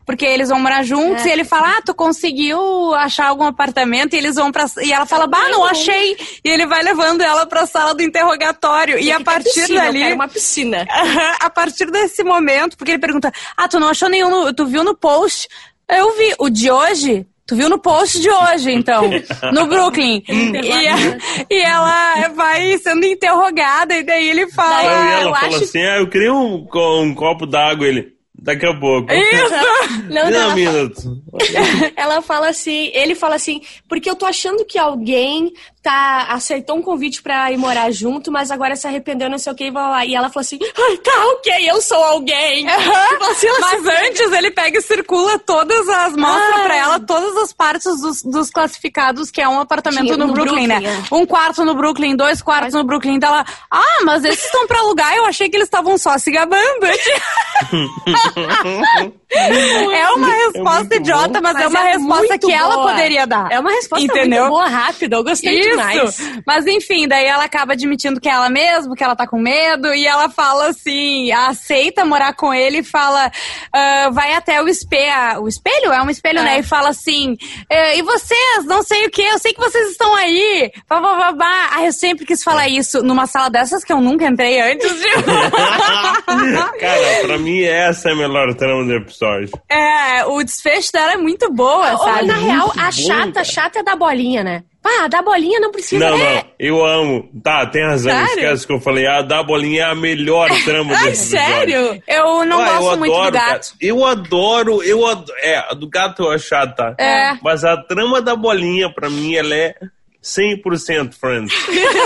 porque 0.08 0.26
eles 0.26 0.50
vão 0.50 0.60
morar 0.60 0.82
juntos, 0.84 1.24
É. 1.26 1.30
e 1.30 1.32
ele 1.34 1.44
fala, 1.44 1.76
ah, 1.78 1.82
tu 1.86 1.94
conseguiu 1.94 2.60
achar 2.96 3.28
algum 3.28 3.44
apartamento? 3.44 4.14
E 4.16 4.18
eles 4.18 4.36
vão 4.38 4.52
pra, 4.52 4.66
e 4.82 4.92
ela 4.92 5.06
fala, 5.06 5.28
bah, 5.28 5.50
não 5.50 5.64
achei! 5.66 6.18
E 6.44 6.50
ele 6.50 6.66
vai 6.66 6.82
levando 6.82 7.22
ela 7.22 7.46
pra 7.46 7.68
sala 7.68 7.94
do 7.94 8.02
interrogatório, 8.02 8.98
e 8.98 9.12
a 9.12 9.20
partir 9.20 9.54
piscina, 9.54 9.82
dali... 9.84 10.00
Eu 10.00 10.04
quero 10.06 10.16
uma 10.16 10.28
piscina. 10.28 10.88
a 11.42 11.50
partir 11.50 11.92
desse 11.92 12.24
momento, 12.24 12.78
porque 12.78 12.92
ele 12.94 13.00
pergunta: 13.02 13.32
Ah, 13.56 13.68
tu 13.68 13.80
não 13.80 13.90
achou 13.90 14.08
nenhum, 14.10 14.30
no- 14.30 14.54
tu 14.54 14.66
viu 14.66 14.84
no 14.84 14.96
post? 14.96 15.48
Eu 15.90 16.16
vi. 16.18 16.34
O 16.40 16.50
de 16.50 16.72
hoje? 16.72 17.26
Tu 17.46 17.56
viu 17.56 17.70
no 17.70 17.80
post 17.80 18.20
de 18.20 18.30
hoje, 18.30 18.72
então, 18.74 19.10
no 19.54 19.68
Brooklyn. 19.68 20.22
e, 20.28 20.88
a- 20.88 21.46
e 21.50 21.62
ela 21.62 22.28
vai 22.36 22.78
sendo 22.78 23.06
interrogada, 23.06 23.94
e 23.96 24.04
daí 24.04 24.30
ele 24.30 24.50
fala. 24.52 24.84
ela 24.84 25.22
eu 25.30 25.34
fala 25.36 25.48
acho- 25.48 25.64
assim, 25.64 25.82
ah, 25.82 25.98
eu 25.98 26.10
queria 26.10 26.34
um, 26.34 26.68
um 27.02 27.14
copo 27.16 27.46
d'água, 27.46 27.88
ele, 27.88 28.17
daqui 28.38 28.66
a 28.66 28.74
pouco. 28.74 29.12
Isso! 29.12 30.08
Não, 30.10 30.30
não, 30.32 30.56
um 30.56 31.22
ela 31.96 32.22
fala 32.22 32.50
assim, 32.50 32.92
ele 32.94 33.14
fala 33.14 33.36
assim, 33.36 33.62
porque 33.90 34.10
eu 34.10 34.16
tô 34.16 34.26
achando 34.26 34.64
que 34.64 34.78
alguém 34.78 35.52
tá 35.88 36.28
aceitou 36.32 36.76
um 36.76 36.82
convite 36.82 37.22
pra 37.22 37.50
ir 37.52 37.58
morar 37.58 37.90
junto, 37.92 38.30
mas 38.32 38.52
agora 38.52 38.76
se 38.76 38.86
arrependeu, 38.88 39.30
não 39.30 39.38
sei 39.38 39.54
o 39.54 39.56
que, 39.56 39.66
e 39.68 39.72
vai 39.72 39.90
lá. 39.90 40.06
E 40.06 40.16
ela 40.16 40.28
falou 40.30 40.42
assim, 40.42 40.60
ai, 40.62 40.98
tá, 40.98 41.12
ok, 41.34 41.70
eu 41.70 41.82
sou 41.82 42.04
alguém. 42.04 42.66
Tipo 42.68 43.24
assim, 43.24 43.48
ela 43.48 43.60
Mas 43.62 43.82
se- 43.84 43.90
antes 44.08 44.32
ele 44.34 44.52
pega 44.52 44.80
e 44.80 44.82
circula 44.82 45.40
todas 45.40 45.88
as. 45.88 46.16
Mostra 46.16 46.56
Ah. 46.58 46.64
pra 46.64 46.76
ela 46.76 47.00
todas 47.00 47.38
as 47.38 47.54
partes 47.54 48.02
dos, 48.02 48.22
dos 48.22 48.50
classificados, 48.50 49.32
que 49.32 49.42
é 49.42 49.48
um 49.48 49.60
apartamento 49.62 50.18
no, 50.18 50.28
no 50.28 50.34
Brooklyn, 50.34 50.68
Brooklyn, 50.68 50.88
né? 50.90 51.04
Um 51.12 51.26
quarto 51.26 51.64
no 51.64 51.74
Brooklyn, 51.76 52.16
dois 52.16 52.42
quartos 52.42 52.74
no 52.74 52.84
Brooklyn. 52.84 53.16
Então 53.16 53.30
ela. 53.34 53.46
Ah, 53.72 54.04
mas 54.04 54.24
esses 54.26 54.44
estão 54.46 54.68
pra 54.68 54.80
alugar, 54.80 55.16
eu 55.16 55.26
achei 55.26 55.50
que 55.50 55.56
eles 55.56 55.68
estavam 55.68 55.98
só 55.98 56.18
se 56.18 56.32
gabando. 56.32 56.88
é 59.30 60.10
uma 60.12 60.28
resposta 60.28 60.80
muito 60.80 60.96
idiota, 60.96 61.42
mas, 61.42 61.54
Mas 61.54 61.64
é 61.64 61.68
uma 61.68 61.80
é 61.90 61.94
resposta 61.94 62.38
que 62.40 62.52
ela 62.52 62.76
boa. 62.76 62.90
poderia 62.92 63.28
dar. 63.28 63.52
É 63.52 63.60
uma 63.60 63.72
resposta 63.72 64.06
Entendeu? 64.06 64.40
muito 64.42 64.50
boa, 64.52 64.68
rápida, 64.68 65.16
eu 65.16 65.24
gostei 65.24 65.60
demais. 65.78 66.42
Mas 66.46 66.66
enfim, 66.68 67.08
daí 67.08 67.26
ela 67.26 67.44
acaba 67.46 67.74
admitindo 67.74 68.20
que 68.20 68.28
é 68.30 68.32
ela 68.32 68.50
mesma, 68.50 68.96
que 68.96 69.04
ela 69.04 69.16
tá 69.16 69.28
com 69.28 69.40
medo, 69.40 69.94
e 69.94 70.06
ela 70.06 70.30
fala 70.30 70.68
assim, 70.70 71.32
aceita 71.32 72.06
morar 72.06 72.34
com 72.34 72.54
ele 72.54 72.80
e 72.80 72.84
fala, 72.84 73.32
ah, 73.74 74.10
vai 74.12 74.34
até 74.34 74.62
o 74.62 74.68
espelho. 74.68 75.42
O 75.42 75.48
espelho? 75.48 75.92
É 75.94 76.02
um 76.02 76.10
espelho, 76.10 76.40
É. 76.40 76.44
né? 76.44 76.60
E 76.60 76.64
fala 76.64 76.90
assim, 76.90 77.36
"Eh, 77.70 77.98
e 78.00 78.02
vocês, 78.02 78.66
não 78.66 78.84
sei 78.84 79.06
o 79.06 79.10
que, 79.12 79.22
eu 79.22 79.40
sei 79.40 79.54
que 79.54 79.60
vocês 79.60 79.90
estão 79.92 80.14
aí. 80.16 80.72
Vá. 80.90 81.38
Ah, 81.72 81.84
eu 81.86 81.92
sempre 81.94 82.26
quis 82.26 82.44
falar 82.44 82.68
isso 82.68 83.02
numa 83.04 83.28
sala 83.28 83.50
dessas 83.50 83.84
que 83.84 83.92
eu 83.94 84.02
nunca 84.02 84.26
entrei 84.28 84.60
antes 84.62 84.92
de. 85.00 85.08
Cara, 86.80 87.22
pra 87.26 87.38
mim 87.38 87.62
essa 87.64 88.10
é 88.10 88.14
a 88.14 88.16
melhor 88.16 88.54
trama 88.56 88.84
do 88.86 88.94
episódio. 88.94 89.50
é, 89.70 90.26
o 90.26 90.44
desfecho 90.44 90.92
dela 90.92 91.14
é 91.14 91.18
muito 91.18 91.52
boa, 91.52 91.92
Ou, 91.94 91.98
sabe? 92.00 92.28
na 92.28 92.36
real, 92.38 92.72
a 92.78 92.86
bom, 92.86 92.92
chata, 92.92 93.32
cara. 93.34 93.46
chata 93.46 93.80
é 93.80 93.84
da 93.84 93.96
bolinha, 93.96 94.44
né? 94.44 94.64
Ah, 94.88 95.08
da 95.08 95.22
bolinha 95.22 95.60
não 95.60 95.72
precisa. 95.72 96.10
Não, 96.10 96.18
é. 96.18 96.36
não, 96.36 96.44
eu 96.60 96.86
amo. 96.86 97.30
Tá, 97.44 97.66
tem 97.66 97.84
razão, 97.86 98.12
Sério? 98.12 98.30
esquece 98.30 98.68
que 98.68 98.74
eu 98.74 98.80
falei. 98.80 99.06
A 99.08 99.22
da 99.22 99.44
bolinha 99.44 99.82
é 99.84 99.86
a 99.92 99.96
melhor 99.96 100.50
trama 100.64 100.96
desse 101.04 101.36
episódio. 101.36 101.74
sério? 101.76 102.04
Eu 102.08 102.46
não 102.46 102.62
Ah, 102.62 102.78
gosto 102.78 102.92
eu 102.94 102.98
muito 103.00 103.12
do 103.14 103.18
adoro, 103.20 103.34
cara. 103.34 103.52
gato. 103.54 103.68
Eu 103.82 104.06
adoro, 104.06 104.84
eu 104.84 105.06
adoro. 105.06 105.38
É, 105.42 105.58
a 105.58 105.74
do 105.74 105.90
gato 105.90 106.24
eu 106.24 106.32
acho 106.32 106.48
chata. 106.48 106.96
É. 107.00 107.34
Mas 107.44 107.64
a 107.66 107.76
trama 107.78 108.22
da 108.22 108.36
bolinha, 108.36 108.90
pra 108.94 109.10
mim, 109.10 109.36
ela 109.36 109.54
é 109.54 109.76
100% 110.24 111.14
Friends. 111.14 111.54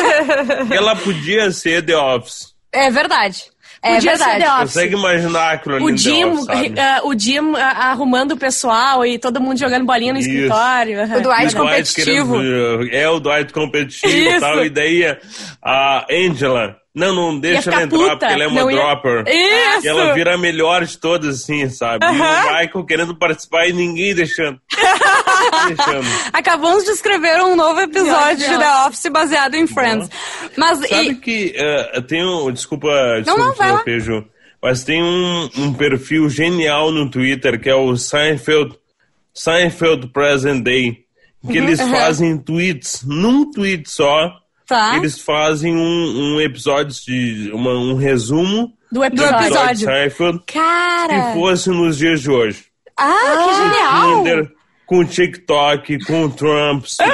ela 0.72 0.96
podia 0.96 1.52
ser 1.52 1.86
The 1.86 1.96
Office. 1.98 2.52
É 2.72 2.90
verdade. 2.90 3.44
É 3.84 3.96
Podia 3.96 4.16
ser 4.16 4.18
verdade. 4.26 4.44
The 4.44 4.50
Office. 4.52 4.74
Consegue 4.74 4.96
imaginar 4.96 5.52
aquilo 5.54 5.76
ali 5.76 5.86
O 5.86 5.98
Jim, 5.98 6.24
ah, 6.78 7.02
o 7.04 7.18
Jim 7.18 7.56
arrumando 7.58 8.34
o 8.34 8.38
pessoal 8.38 9.04
e 9.06 9.18
todo 9.18 9.42
mundo 9.42 9.58
jogando 9.58 9.86
bolinha 9.86 10.14
no 10.14 10.20
Isso. 10.20 10.30
escritório. 10.30 11.00
O 11.04 11.22
Dwight 11.22 11.56
competitivo. 11.56 12.34
querendo- 12.38 12.90
é 12.96 13.10
o 13.10 13.20
Dwight 13.20 13.52
competitivo 13.52 14.14
e 14.36 14.40
tal. 14.40 14.64
E 14.66 14.70
daí 14.70 15.18
a 15.64 16.06
Angela. 16.12 16.81
Não, 16.94 17.16
não 17.16 17.40
deixa 17.40 17.72
ela 17.72 17.84
entrar 17.84 17.98
puta, 17.98 18.18
porque 18.18 18.34
ela 18.34 18.44
é 18.44 18.48
uma 18.48 18.62
não 18.62 18.72
ia- 18.72 18.78
dropper. 18.78 19.24
Isso! 19.28 19.86
E 19.86 19.88
ela 19.88 20.14
vira 20.14 20.36
a 20.36 20.38
melhor 20.38 20.84
de 20.86 20.98
todas, 20.98 21.42
assim, 21.42 21.70
sabe? 21.70 22.06
E 22.06 22.10
o. 22.10 22.14
Michael 22.14 22.86
querendo 22.86 23.16
participar 23.16 23.66
e 23.68 23.72
ninguém 23.74 24.14
deixando. 24.14 24.60
deixando. 25.68 26.06
Acabamos 26.34 26.84
de 26.84 26.92
escrever 26.92 27.42
um 27.44 27.56
novo 27.56 27.80
episódio 27.80 28.38
de 28.50 28.58
The 28.58 28.86
Office 28.88 29.10
baseado 29.12 29.56
em 29.56 29.68
Friends. 29.68 30.10
Mas 30.58 30.80
Sabe 30.80 31.10
e, 31.12 31.16
que 31.16 31.54
eh, 31.56 32.02
tem 32.02 32.26
um. 32.26 32.52
Desculpa, 32.52 32.88
Não, 33.26 33.38
não, 33.38 33.46
desculpa 33.52 33.64
interromper, 33.64 34.00
Ju, 34.02 34.26
Mas 34.62 34.84
tem 34.84 35.02
um, 35.02 35.50
um 35.58 35.74
perfil 35.74 36.30
genial 36.30 36.92
no 36.92 37.10
Twitter 37.10 37.58
que 37.60 37.70
é 37.70 37.76
o 37.76 37.96
Seinfeld, 37.96 38.76
Seinfeld 39.34 40.08
Present 40.10 40.62
Day. 40.64 41.06
Que 41.50 41.58
eles 41.58 41.80
aham. 41.80 41.90
fazem 41.92 42.38
tweets, 42.38 43.02
num 43.04 43.50
tweet 43.50 43.90
só. 43.90 44.32
Tá? 44.76 44.98
Eles 44.98 45.20
fazem 45.20 45.76
um, 45.76 46.36
um 46.36 46.42
episódio 46.42 46.96
de. 47.06 47.52
Uma, 47.54 47.72
um 47.72 47.96
resumo 47.96 48.74
Do 48.92 49.00
do 49.00 49.04
episódio. 49.06 49.36
episódio 49.36 49.46
episódio. 49.46 49.76
de 49.78 49.86
Seinfeld 49.86 50.44
Cara. 50.48 51.14
que 51.34 51.34
fosse 51.40 51.70
nos 51.70 51.98
dias 51.98 52.22
de 52.22 52.30
hoje. 52.32 52.66
Ah, 52.98 53.14
que 53.48 53.54
genial! 53.56 54.18
Tinder, 54.18 54.52
com 54.86 55.06
TikTok, 55.06 56.06
com 56.06 56.30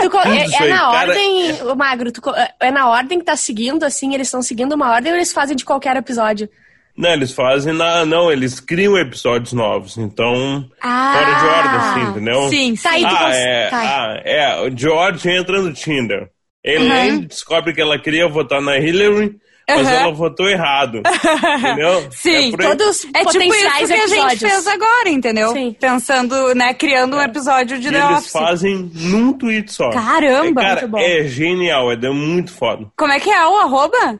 co- 0.09 0.21
tudo 0.21 0.33
é, 0.33 0.45
isso 0.45 0.63
é 0.63 0.67
na 0.69 0.77
Cara, 0.79 1.09
ordem, 1.09 1.63
ô, 1.63 1.75
Magro, 1.75 2.11
tu 2.11 2.21
co- 2.21 2.33
é 2.59 2.71
na 2.71 2.89
ordem 2.89 3.19
que 3.19 3.25
tá 3.25 3.35
seguindo, 3.35 3.83
assim, 3.83 4.13
eles 4.13 4.27
estão 4.27 4.41
seguindo 4.41 4.73
uma 4.73 4.91
ordem 4.91 5.11
ou 5.11 5.17
eles 5.17 5.31
fazem 5.31 5.55
de 5.55 5.63
qualquer 5.63 5.95
episódio? 5.95 6.49
Não, 6.97 7.11
eles 7.11 7.31
fazem 7.31 7.73
na. 7.73 8.03
Não, 8.07 8.31
eles 8.31 8.59
criam 8.59 8.97
episódios 8.97 9.53
novos. 9.53 9.97
Então, 9.99 10.67
Ah, 10.81 11.13
fora 11.13 11.35
de 11.35 11.45
ordem, 11.45 11.79
assim, 11.79 12.11
entendeu? 12.11 12.49
Sim, 12.49 12.75
Tá 12.75 12.89
tu 12.97 13.05
Ah, 13.05 13.19
cons- 13.19 13.35
é, 13.35 13.69
tá. 13.69 13.77
ah, 13.79 14.21
é. 14.25 14.61
O 14.67 14.75
George 14.75 15.29
entra 15.29 15.61
no 15.61 15.71
Tinder. 15.73 16.27
Elaine 16.63 17.25
descobre 17.25 17.73
que 17.73 17.81
ela 17.81 17.97
queria 17.99 18.27
votar 18.27 18.61
na 18.61 18.77
Hillary, 18.77 19.35
mas 19.69 19.87
Uhum. 19.87 19.93
ela 19.93 20.11
votou 20.13 20.49
errado. 20.49 21.01
entendeu? 21.59 22.07
Sim, 22.11 22.53
é. 22.53 22.57
Todos 22.57 23.05
É 23.05 23.25
tipo 23.25 23.29
isso 23.29 23.39
potenciais 23.39 23.87
que 23.87 23.93
a 23.93 23.97
gente 24.07 24.11
episódios. 24.13 24.39
fez 24.39 24.67
agora, 24.67 25.09
entendeu? 25.09 25.51
Sim. 25.53 25.75
Pensando, 25.79 26.55
né, 26.55 26.73
criando 26.73 27.17
um 27.17 27.21
episódio 27.21 27.79
de 27.79 27.87
E 27.87 27.91
The 27.91 27.97
eles 27.97 28.17
Office. 28.17 28.31
fazem 28.31 28.91
num 28.95 29.33
tweet 29.33 29.71
só. 29.71 29.89
Caramba, 29.89 30.61
é, 30.61 30.63
cara, 30.65 30.81
muito 30.81 30.91
bom. 30.91 30.99
é 30.99 31.23
genial, 31.25 31.91
é 31.91 31.97
muito 32.09 32.51
foda. 32.53 32.85
Como 32.97 33.11
é 33.11 33.19
que 33.19 33.29
é 33.29 33.45
o 33.47 33.57
arroba? 33.57 34.19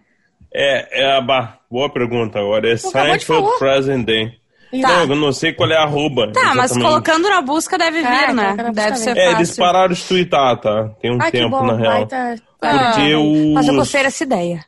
É, 0.53 1.01
é 1.03 1.11
a 1.17 1.21
bah, 1.21 1.57
boa 1.69 1.89
pergunta 1.89 2.39
agora. 2.39 2.69
É 2.69 2.73
de 2.75 2.81
Seinfeld. 2.81 3.47
Present 3.59 4.05
Day. 4.05 4.31
Tá. 4.81 4.87
Não, 4.89 5.01
eu 5.01 5.15
não 5.15 5.31
sei 5.31 5.53
qual 5.53 5.69
é 5.71 5.75
a 5.77 5.83
arroba. 5.83 6.31
Tá, 6.33 6.53
mas 6.55 6.71
exatamente. 6.71 6.87
colocando 6.89 7.29
na 7.29 7.41
busca 7.41 7.77
deve 7.77 8.01
vir, 8.01 8.05
É, 8.07 8.33
né? 8.33 8.43
colocando 8.43 8.57
na 8.57 8.63
busca 8.63 8.73
Deve 8.73 8.89
vem. 8.95 8.97
ser 9.03 9.09
É, 9.11 9.25
fácil. 9.25 9.37
eles 9.37 9.55
pararam 9.55 9.93
de 9.93 10.03
twittar, 10.03 10.57
tá? 10.59 10.89
Tem 11.01 11.11
um 11.11 11.17
Ah, 11.21 11.25
que 11.25 11.31
tempo, 11.31 11.49
bom, 11.51 11.65
na 11.65 11.75
real. 11.75 12.07
Ah, 12.61 12.91
Porque 12.93 13.15
os... 13.15 13.53
Mas 13.53 13.67
eu 13.67 13.75
gostei 13.75 14.03
dessa 14.03 14.23
ideia. 14.23 14.65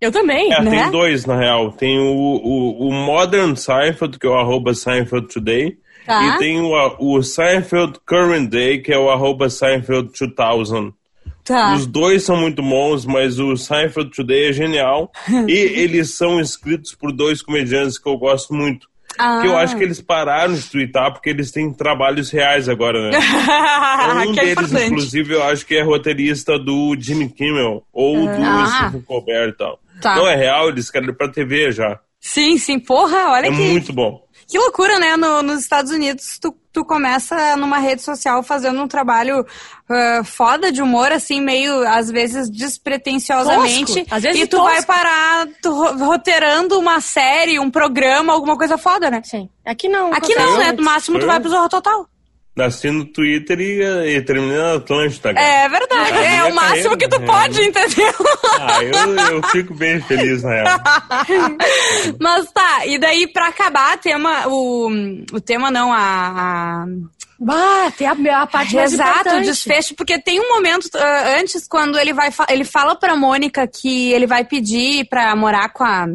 Eu 0.00 0.10
também, 0.12 0.52
É, 0.52 0.60
né? 0.62 0.82
tem 0.82 0.90
dois, 0.90 1.24
na 1.26 1.36
real. 1.36 1.72
Tem 1.72 1.98
o, 1.98 2.04
o, 2.12 2.88
o 2.88 2.92
Modern 2.92 3.54
Seinfeld, 3.54 4.18
que 4.18 4.26
é 4.26 4.30
o 4.30 4.34
arroba 4.34 4.74
Seinfeld 4.74 5.28
Today. 5.32 5.76
Tá. 6.06 6.22
E 6.36 6.38
tem 6.38 6.60
o, 6.60 6.72
o 6.98 7.22
Seinfeld 7.22 7.98
Current 8.06 8.50
Day, 8.50 8.80
que 8.82 8.92
é 8.92 8.98
o 8.98 9.08
arroba 9.10 9.48
Seinfeld 9.48 10.10
2000. 10.36 10.92
Tá. 11.44 11.74
Os 11.74 11.86
dois 11.86 12.22
são 12.24 12.36
muito 12.38 12.62
bons, 12.62 13.04
mas 13.06 13.38
o 13.38 13.56
Seinfeld 13.56 14.10
Today 14.10 14.48
é 14.48 14.52
genial. 14.52 15.10
e 15.48 15.52
eles 15.52 16.14
são 16.16 16.40
escritos 16.40 16.94
por 16.94 17.12
dois 17.12 17.40
comediantes 17.42 17.98
que 17.98 18.08
eu 18.08 18.16
gosto 18.18 18.52
muito. 18.54 18.86
Ah. 19.18 19.40
Que 19.40 19.46
eu 19.48 19.56
acho 19.56 19.76
que 19.76 19.82
eles 19.84 20.00
pararam 20.00 20.54
de 20.54 20.62
twittar 20.70 21.12
porque 21.12 21.30
eles 21.30 21.50
têm 21.50 21.72
trabalhos 21.72 22.30
reais 22.30 22.68
agora, 22.68 23.10
né? 23.10 23.18
um 24.26 24.32
que 24.32 24.40
é 24.40 24.44
deles, 24.44 24.58
importante. 24.58 24.86
inclusive, 24.86 25.34
eu 25.34 25.42
acho 25.44 25.66
que 25.66 25.76
é 25.76 25.82
roteirista 25.82 26.58
do 26.58 26.96
Jimmy 26.98 27.28
Kimmel 27.28 27.82
ou 27.92 28.20
do 28.26 28.42
Ah. 28.42 28.66
Stephen 28.82 29.02
Colbert 29.02 29.48
e 29.50 29.56
tal. 29.56 29.78
Tá. 30.00 30.16
Não 30.16 30.26
é 30.28 30.34
real, 30.34 30.68
eles 30.68 30.90
querem 30.90 31.12
pra 31.14 31.28
TV 31.28 31.70
já. 31.72 31.98
Sim, 32.20 32.56
sim, 32.58 32.78
porra, 32.80 33.30
olha 33.32 33.46
É 33.46 33.50
que, 33.50 33.56
muito 33.56 33.92
bom. 33.92 34.23
Que 34.48 34.58
loucura, 34.58 34.98
né? 34.98 35.16
No- 35.16 35.42
nos 35.42 35.60
Estados 35.60 35.90
Unidos, 35.90 36.38
tu, 36.40 36.54
tu 36.72 36.84
começa 36.84 37.56
numa 37.56 37.78
rede 37.78 38.02
social 38.02 38.42
fazendo 38.42 38.80
um 38.82 38.88
trabalho 38.88 39.46
ah, 39.88 40.22
foda 40.24 40.70
de 40.72 40.80
humor, 40.82 41.10
assim, 41.12 41.40
meio, 41.40 41.86
às 41.88 42.10
vezes, 42.10 42.48
despretensiosamente. 42.50 43.94
Tosco, 43.94 44.14
às 44.14 44.22
vezes 44.22 44.42
e 44.42 44.46
tu 44.46 44.56
tosco. 44.56 44.66
vai 44.72 44.82
parar 44.84 45.46
tu, 45.62 45.70
ro- 45.72 46.04
roteirando 46.06 46.78
uma 46.78 47.00
série, 47.00 47.58
um 47.58 47.70
programa, 47.70 48.32
alguma 48.32 48.56
coisa 48.56 48.76
foda, 48.78 49.10
né? 49.10 49.20
Sim. 49.24 49.48
Aqui 49.64 49.88
não. 49.88 50.12
Aqui 50.12 50.34
não, 50.34 50.58
né? 50.58 50.72
No 50.72 50.82
máximo 50.82 51.18
tu 51.18 51.26
vai 51.26 51.40
pro 51.40 51.50
Zorro 51.50 51.68
Total. 51.68 52.06
Nasci 52.56 52.88
no 52.90 53.04
Twitter 53.04 53.58
e, 53.60 54.16
e 54.16 54.22
terminei 54.22 54.56
na 54.56 54.74
Atlântida. 54.74 55.34
cara. 55.34 55.44
É 55.44 55.68
verdade. 55.68 56.12
A 56.12 56.22
É 56.24 56.44
o 56.44 56.54
máximo 56.54 56.90
carreira, 56.90 56.96
que 56.98 57.08
tu 57.08 57.20
né? 57.20 57.26
pode, 57.26 57.62
entendeu? 57.62 58.14
Ah, 58.60 58.82
eu, 58.84 59.16
eu 59.36 59.42
fico 59.48 59.74
bem 59.74 60.00
feliz, 60.02 60.42
na 60.44 60.50
real. 60.50 60.80
Mas 62.20 62.50
tá, 62.52 62.86
e 62.86 62.98
daí 62.98 63.26
pra 63.26 63.48
acabar, 63.48 63.98
tema, 63.98 64.46
o, 64.48 64.88
o 65.32 65.40
tema 65.40 65.70
não, 65.70 65.92
a, 65.92 65.98
a 65.98 66.86
Bah, 67.40 67.90
tem 67.96 68.06
a, 68.06 68.42
a 68.42 68.46
parte 68.46 68.74
mais 68.76 68.92
Exato, 68.92 69.30
o 69.36 69.40
desfecho, 69.42 69.94
porque 69.96 70.18
tem 70.20 70.40
um 70.40 70.48
momento 70.54 70.88
ah, 70.94 71.36
antes 71.40 71.66
quando 71.66 71.98
ele 71.98 72.12
vai 72.12 72.30
fa- 72.30 72.46
ele 72.48 72.64
fala 72.64 72.94
pra 72.94 73.16
Mônica 73.16 73.66
que 73.66 74.12
ele 74.12 74.26
vai 74.26 74.44
pedir 74.44 75.06
pra 75.08 75.34
morar 75.34 75.70
com 75.70 75.82
a 75.82 76.06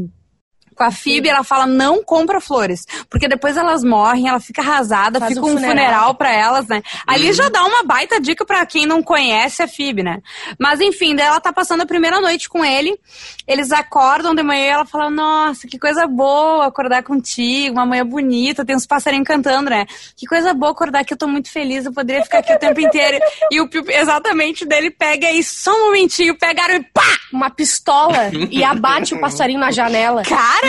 com 0.79 0.86
a 0.86 0.91
Phoebe, 0.91 1.27
ela 1.27 1.43
fala 1.43 1.67
não 1.67 2.01
compra 2.01 2.39
flores, 2.39 2.86
porque 3.09 3.27
depois 3.27 3.57
elas 3.57 3.83
morrem, 3.83 4.29
ela 4.29 4.39
fica 4.39 4.62
arrasada, 4.62 5.19
Faz 5.19 5.33
fica 5.33 5.45
um 5.45 5.50
funeral, 5.51 5.69
funeral. 5.75 6.15
pra 6.15 6.31
elas, 6.33 6.67
né? 6.69 6.81
Ali 7.05 7.33
já 7.33 7.50
dá 7.50 7.65
uma 7.65 7.83
baita 7.83 8.17
dica 8.21 8.45
pra 8.45 8.65
quem 8.65 8.86
não 8.86 9.03
conhece 9.03 9.62
a 9.62 9.67
Phoebe, 9.67 10.03
né? 10.03 10.21
Mas 10.57 10.79
enfim, 10.79 11.15
daí 11.15 11.25
ela 11.27 11.41
tá 11.41 11.51
passando 11.51 11.81
a 11.81 11.86
primeira 11.86 12.21
noite 12.21 12.48
com 12.48 12.63
ele, 12.63 12.98
eles 13.45 13.74
acordam 13.74 14.33
de 14.33 14.41
manhã 14.41 14.63
e 14.63 14.69
ela 14.69 14.86
fala: 14.86 15.09
"Nossa, 15.09 15.67
que 15.67 15.77
coisa 15.77 16.07
boa 16.07 16.65
acordar 16.67 17.03
contigo, 17.03 17.75
uma 17.75 17.86
manhã 17.86 18.05
bonita, 18.05 18.63
tem 18.63 18.74
uns 18.75 18.86
passarinhos 18.86 19.27
cantando, 19.27 19.69
né? 19.69 19.86
Que 20.15 20.25
coisa 20.25 20.53
boa 20.53 20.71
acordar 20.71 21.01
aqui, 21.01 21.13
eu 21.13 21.17
tô 21.17 21.27
muito 21.27 21.51
feliz, 21.51 21.86
eu 21.86 21.91
poderia 21.91 22.24
ficar 22.24 22.39
aqui 22.39 22.53
o 22.53 22.59
tempo 22.59 22.79
inteiro". 22.79 23.19
E 23.51 23.59
o 23.59 23.67
Piu- 23.67 23.83
exatamente 23.89 24.65
dele 24.65 24.89
pega 24.91 25.27
aí 25.27 25.43
só 25.43 25.71
um 25.75 25.88
momentinho, 25.88 26.38
pegaram 26.38 26.75
e 26.75 26.83
pá! 26.83 27.03
Uma 27.33 27.50
pistola 27.50 28.31
e 28.50 28.63
abate 28.63 29.13
o 29.13 29.19
passarinho 29.19 29.59
na 29.59 29.71
janela. 29.71 30.24
Cara, 30.24 30.69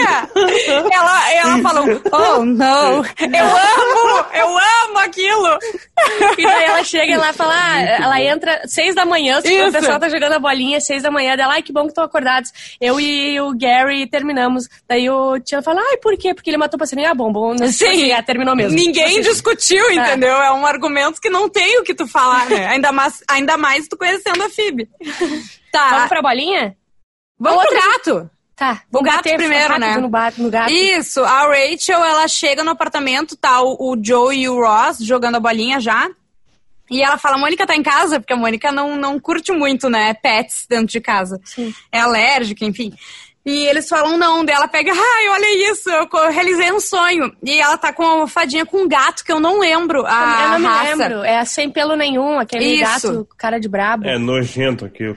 ela, 0.92 1.33
ela 1.33 1.62
falou, 1.62 1.85
oh, 2.12 2.45
não, 2.45 3.04
eu 3.04 3.47
amo, 3.47 4.26
eu 4.35 4.49
amo 4.87 4.99
aquilo. 4.99 5.59
E 6.38 6.42
daí 6.42 6.64
ela 6.64 6.85
chega 6.85 7.07
e 7.07 7.12
ela 7.12 7.33
fala, 7.33 7.54
ah, 7.54 7.80
ela 7.80 8.21
entra 8.21 8.62
seis 8.66 8.95
da 8.95 9.04
manhã, 9.04 9.38
o 9.38 9.73
pessoal 9.73 9.99
tá 9.99 10.09
jogando 10.09 10.33
a 10.33 10.38
bolinha, 10.38 10.80
seis 10.80 11.02
da 11.02 11.11
manhã, 11.11 11.37
dela, 11.37 11.54
ai, 11.54 11.62
que 11.62 11.73
bom 11.73 11.83
que 11.83 11.88
estão 11.88 12.04
acordados. 12.04 12.52
Eu 12.80 13.00
e 13.00 13.40
o 13.40 13.52
Gary 13.57 14.07
terminamos. 14.07 14.69
Daí 14.88 15.09
o 15.11 15.38
Tian 15.40 15.62
fala, 15.62 15.80
ai, 15.80 15.97
por 15.99 16.16
quê? 16.16 16.35
Porque 16.35 16.50
ele 16.50 16.57
matou 16.57 16.76
o 16.76 16.80
passarinho. 16.80 17.11
Ah, 17.11 17.14
bom, 17.14 17.33
bom, 17.33 17.54
não 17.54 17.66
Sim. 17.69 17.87
assim, 17.87 18.12
é, 18.12 18.23
terminou 18.23 18.54
mesmo. 18.57 18.76
Ninguém 18.76 19.04
Assim, 19.19 19.21
discutiu, 19.23 19.90
entendeu? 19.92 20.37
É 20.37 20.52
um 20.52 20.66
argumento 20.66 21.21
que 21.21 21.30
não 21.30 21.49
tem 21.49 21.78
o 21.78 21.83
que 21.83 21.95
tu 21.95 22.07
falar, 22.07 22.47
né? 22.47 22.66
Ainda 22.69 22.92
mais, 22.92 23.23
ainda 23.28 23.57
mais 23.57 23.88
tu 23.88 23.97
conhecendo 23.97 24.42
a 24.42 24.49
Phoebe. 24.50 24.88
Tá, 25.73 25.90
Vamos 25.90 26.09
pra 26.09 26.21
bolinha? 26.21 26.76
vamos 27.38 27.64
pro 27.64 27.76
gato. 27.80 28.30
Tá. 28.60 28.82
O 28.92 29.02
gato 29.02 29.16
bater 29.16 29.38
primeiro, 29.38 29.78
né? 29.78 29.94
No, 29.94 30.02
no 30.02 30.50
gato. 30.50 30.70
Isso, 30.70 31.24
a 31.24 31.46
Rachel, 31.46 32.04
ela 32.04 32.28
chega 32.28 32.62
no 32.62 32.72
apartamento, 32.72 33.34
tá 33.34 33.62
o, 33.62 33.74
o 33.80 33.96
Joe 33.98 34.36
e 34.36 34.50
o 34.50 34.60
Ross 34.60 34.98
jogando 34.98 35.36
a 35.36 35.40
bolinha 35.40 35.80
já. 35.80 36.10
E 36.90 37.02
ela 37.02 37.16
fala, 37.16 37.38
Mônica 37.38 37.66
tá 37.66 37.74
em 37.74 37.82
casa, 37.82 38.20
porque 38.20 38.34
a 38.34 38.36
Mônica 38.36 38.70
não, 38.70 38.96
não 38.96 39.18
curte 39.18 39.50
muito, 39.50 39.88
né, 39.88 40.12
pets 40.12 40.66
dentro 40.68 40.88
de 40.88 41.00
casa. 41.00 41.40
Sim. 41.42 41.72
É 41.90 42.00
alérgica, 42.00 42.62
enfim. 42.66 42.92
E 43.46 43.66
eles 43.66 43.88
falam 43.88 44.18
não, 44.18 44.44
daí 44.44 44.54
ela 44.54 44.68
pega, 44.68 44.92
ai, 44.94 45.28
olha 45.30 45.72
isso, 45.72 45.88
eu 45.88 46.30
realizei 46.30 46.70
um 46.70 46.80
sonho. 46.80 47.34
E 47.42 47.58
ela 47.58 47.78
tá 47.78 47.94
com 47.94 48.02
uma 48.04 48.28
fadinha 48.28 48.66
com 48.66 48.82
um 48.82 48.88
gato, 48.88 49.24
que 49.24 49.32
eu 49.32 49.40
não 49.40 49.58
lembro 49.58 50.04
a 50.04 50.42
eu 50.42 50.50
não 50.50 50.58
me 50.58 50.66
raça. 50.66 50.96
lembro. 50.96 51.24
É 51.24 51.42
sem 51.46 51.70
pelo 51.70 51.96
nenhum, 51.96 52.38
aquele 52.38 52.74
Isso. 52.74 52.82
gato, 52.82 53.28
cara 53.38 53.58
de 53.58 53.70
brabo. 53.70 54.06
É 54.06 54.18
nojento 54.18 54.84
aquilo. 54.84 55.16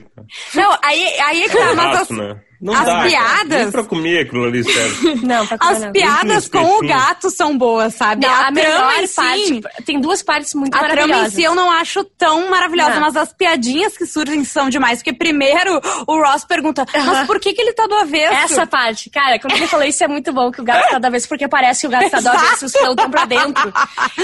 Não, 0.54 0.78
aí, 0.82 1.20
aí 1.20 1.42
é 1.42 1.48
que 1.50 1.58
tá, 1.58 1.74
mas 1.74 1.86
as, 1.86 1.98
Rato, 1.98 2.14
né? 2.14 2.40
Não 2.64 2.74
as 2.74 2.86
dá, 2.86 2.92
cara. 2.96 3.08
piadas- 3.08 3.62
Nem 3.62 3.70
pra 3.70 3.84
comer 3.84 4.18
aquilo 4.20 4.44
ali, 4.44 4.64
sério. 4.64 5.20
Não, 5.22 5.46
pra 5.46 5.58
comer 5.58 5.72
as 5.74 5.80
não. 5.82 5.92
piadas 5.92 6.48
com 6.48 6.78
o 6.78 6.80
gato 6.80 7.30
são 7.30 7.56
boas, 7.56 7.94
sabe? 7.94 8.26
Não, 8.26 8.32
a, 8.32 8.48
a, 8.48 8.52
trama 8.52 9.02
em 9.02 9.06
si, 9.06 9.14
parte. 9.14 9.60
Tem 9.84 10.00
duas 10.00 10.22
partes 10.22 10.54
muito 10.54 10.74
A 10.74 10.78
trama 10.78 10.92
em 10.94 10.96
maravilhosas. 10.96 11.34
si 11.34 11.42
eu 11.42 11.54
não 11.54 11.70
acho 11.70 12.02
tão 12.04 12.48
maravilhosa, 12.50 12.94
Não. 12.94 13.00
mas 13.02 13.16
as 13.16 13.32
piadinhas 13.32 13.96
que 13.96 14.06
surgem 14.06 14.42
são 14.44 14.68
demais. 14.70 14.98
Porque 14.98 15.12
primeiro 15.12 15.80
o 16.06 16.16
Ross 16.22 16.44
pergunta, 16.44 16.86
mas 16.92 17.06
Aham. 17.06 17.26
por 17.26 17.38
que, 17.38 17.52
que 17.52 17.60
ele 17.60 17.72
tá 17.74 17.86
do 17.86 17.94
avesso? 17.96 18.34
Essa 18.34 18.66
parte, 18.66 19.10
cara, 19.10 19.38
quando 19.38 19.54
ele 19.56 19.66
falou 19.66 19.86
isso 19.86 20.02
é 20.02 20.08
muito 20.08 20.32
bom, 20.32 20.50
que 20.50 20.60
o 20.60 20.64
gato 20.64 20.88
tá 20.90 20.98
da 20.98 21.10
vez, 21.10 21.26
porque 21.26 21.46
parece 21.46 21.82
que 21.82 21.86
o 21.86 21.90
gato 21.90 22.10
tá 22.10 22.20
da 22.20 22.32
vez, 22.36 22.62
os 22.62 22.72
pelos 22.72 22.90
estão 22.90 23.10
pra 23.10 23.24
dentro. 23.26 23.72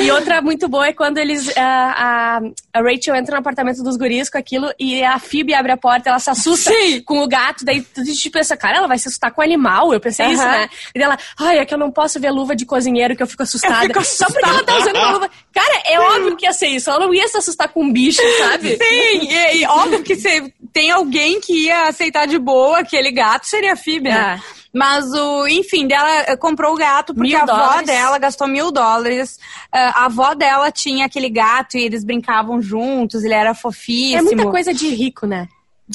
E 0.00 0.11
outra 0.11 0.40
muito 0.40 0.68
boa 0.68 0.87
é 0.87 0.92
quando 0.92 1.18
eles. 1.18 1.52
ah, 1.56 2.38
a, 2.73 2.78
a 2.78 2.82
Rachel 2.82 3.14
entra 3.16 3.35
no 3.35 3.40
apartamento 3.40 3.82
dos 3.82 3.97
guris 3.97 4.30
com 4.30 4.38
aquilo 4.38 4.70
e 4.78 5.02
a 5.04 5.18
Phoebe 5.18 5.52
abre 5.54 5.73
a 5.73 5.76
porta, 5.76 6.09
ela 6.11 6.18
se 6.18 6.30
assusta 6.30 6.70
Sim. 6.73 7.02
com 7.02 7.23
o 7.23 7.28
gato, 7.28 7.64
daí 7.64 7.85
a 7.99 8.04
gente 8.04 8.29
pensa, 8.30 8.56
cara, 8.56 8.78
ela 8.78 8.87
vai 8.87 8.99
se 8.99 9.08
assustar 9.08 9.30
com 9.32 9.40
o 9.40 9.44
animal. 9.44 9.92
Eu 9.92 10.00
pensei 10.00 10.26
isso, 10.26 10.42
Aham. 10.42 10.50
né? 10.52 10.68
E 10.94 11.02
ela, 11.02 11.18
ai, 11.38 11.58
é 11.58 11.64
que 11.64 11.75
eu 11.75 11.78
não 11.78 11.90
posso 11.90 12.18
ver 12.20 12.30
luva 12.30 12.54
de 12.56 12.64
cozinheiro 12.64 13.16
que 13.16 13.22
eu 13.22 13.26
fico 13.26 13.42
assustada. 13.42 13.87
fico 13.87 14.04
Só 14.04 14.26
porque 14.26 14.49
ela 14.49 14.62
tá 14.64 14.78
usando 14.78 14.96
uma 14.96 15.12
luva. 15.12 15.30
Cara, 15.52 15.82
é 15.87 15.99
óbvio 16.00 16.37
que 16.37 16.46
ia 16.46 16.52
ser 16.52 16.68
isso. 16.68 16.90
Ela 16.90 17.00
não 17.06 17.14
ia 17.14 17.28
se 17.28 17.37
assustar 17.37 17.68
com 17.68 17.82
um 17.84 17.92
bicho, 17.92 18.22
sabe? 18.38 18.76
Sim, 18.76 19.28
e, 19.28 19.56
e 19.58 19.66
óbvio 19.66 20.02
que 20.02 20.16
se 20.16 20.52
tem 20.72 20.90
alguém 20.90 21.40
que 21.40 21.66
ia 21.66 21.88
aceitar 21.88 22.26
de 22.26 22.38
boa 22.38 22.78
aquele 22.80 23.10
gato, 23.10 23.46
seria 23.46 23.72
a 23.72 23.76
Phoebe, 23.76 24.08
né? 24.10 24.40
Mas 24.72 25.04
o, 25.12 25.49
enfim, 25.49 25.87
dela 25.88 26.08
eh, 26.28 26.37
comprou 26.37 26.72
o 26.75 26.76
gato 26.76 27.12
porque 27.12 27.30
Mil 27.30 27.38
a 27.38 27.42
avó 27.42 27.56
dólares. 27.56 27.87
dela 27.87 28.18
gastou 28.18 28.46
mil 28.46 28.70
dólares. 28.70 29.37
Ah, 29.72 30.02
a 30.02 30.04
avó 30.04 30.32
dela 30.32 30.70
tinha 30.70 31.06
aquele 31.06 31.28
gato 31.28 31.76
e 31.76 31.82
eles 31.82 32.04
brincavam 32.04 32.62
juntos, 32.62 33.25
ele 33.25 33.34
era 33.34 33.52
fofíssimo. 33.52 34.18
É 34.18 34.22
muita 34.22 34.49
coisa 34.49 34.72
de 34.72 34.88
rico, 34.90 35.26
né? 35.26 35.49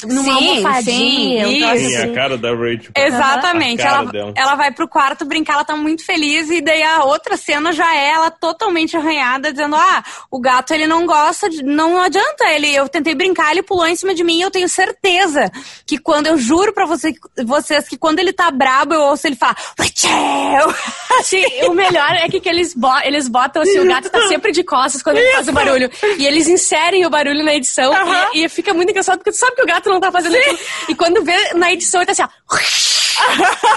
Numa 0.04 0.22
Sim, 0.22 0.30
almofadinha, 0.30 1.46
sim, 1.46 1.56
isso. 1.56 1.78
Sim, 1.78 1.96
assim. 1.96 2.10
a 2.10 2.14
cara 2.14 2.36
da 2.36 2.50
Rachel. 2.50 2.90
Exatamente. 2.94 3.80
Ela, 3.80 4.04
dela. 4.04 4.32
ela 4.36 4.54
vai 4.54 4.70
pro 4.70 4.86
quarto 4.86 5.24
brincar, 5.24 5.54
ela 5.54 5.64
tá 5.64 5.74
muito 5.74 6.04
feliz, 6.04 6.50
e 6.50 6.60
daí 6.60 6.82
a 6.82 7.04
outra 7.04 7.36
cena 7.38 7.72
já 7.72 7.96
é 7.96 8.10
ela 8.10 8.30
totalmente 8.30 8.94
arranhada, 8.94 9.50
dizendo: 9.50 9.74
Ah, 9.74 10.04
o 10.30 10.38
gato 10.38 10.74
ele 10.74 10.86
não 10.86 11.06
gosta, 11.06 11.48
de, 11.48 11.62
não 11.62 11.98
adianta. 11.98 12.44
Ele, 12.50 12.74
eu 12.74 12.88
tentei 12.90 13.14
brincar, 13.14 13.52
ele 13.52 13.62
pulou 13.62 13.86
em 13.86 13.96
cima 13.96 14.14
de 14.14 14.22
mim 14.22 14.38
e 14.38 14.42
eu 14.42 14.50
tenho 14.50 14.68
certeza 14.68 15.50
que 15.86 15.96
quando 15.96 16.26
eu 16.26 16.36
juro 16.36 16.74
pra 16.74 16.84
você, 16.84 17.14
vocês 17.44 17.88
que 17.88 17.96
quando 17.96 18.18
ele 18.18 18.34
tá 18.34 18.50
brabo, 18.50 18.92
eu 18.92 19.00
ouço 19.00 19.26
ele 19.26 19.36
falar: 19.36 19.56
Rachel! 19.78 20.74
Sim, 21.24 21.44
o 21.68 21.72
melhor 21.72 22.10
é 22.12 22.28
que, 22.28 22.38
que 22.38 22.48
eles, 22.48 22.74
bo 22.74 22.92
eles 23.02 23.28
botam 23.28 23.62
assim, 23.62 23.78
o 23.78 23.88
gato 23.88 24.10
tá 24.10 24.28
sempre 24.28 24.52
de 24.52 24.62
costas 24.62 25.02
quando 25.02 25.16
ele 25.16 25.32
faz 25.32 25.48
o 25.48 25.52
barulho. 25.52 25.90
E 26.18 26.26
eles 26.26 26.46
inserem 26.46 27.06
o 27.06 27.10
barulho 27.10 27.42
na 27.42 27.54
edição 27.54 27.92
Aham. 27.92 28.28
e, 28.34 28.44
e 28.44 28.48
fica 28.48 28.74
muito 28.74 28.90
engraçado 28.90 29.18
porque 29.18 29.30
tu 29.30 29.38
sabe 29.38 29.56
que 29.56 29.62
o 29.62 29.66
gato 29.66 29.85
não 29.88 30.00
tá 30.00 30.10
fazendo 30.12 30.36
aquilo. 30.36 30.58
E 30.88 30.94
quando 30.94 31.22
vê 31.24 31.54
na 31.54 31.72
edição 31.72 32.00
ele 32.00 32.06
tá 32.06 32.12
assim, 32.12 32.22
ó. 32.22 32.56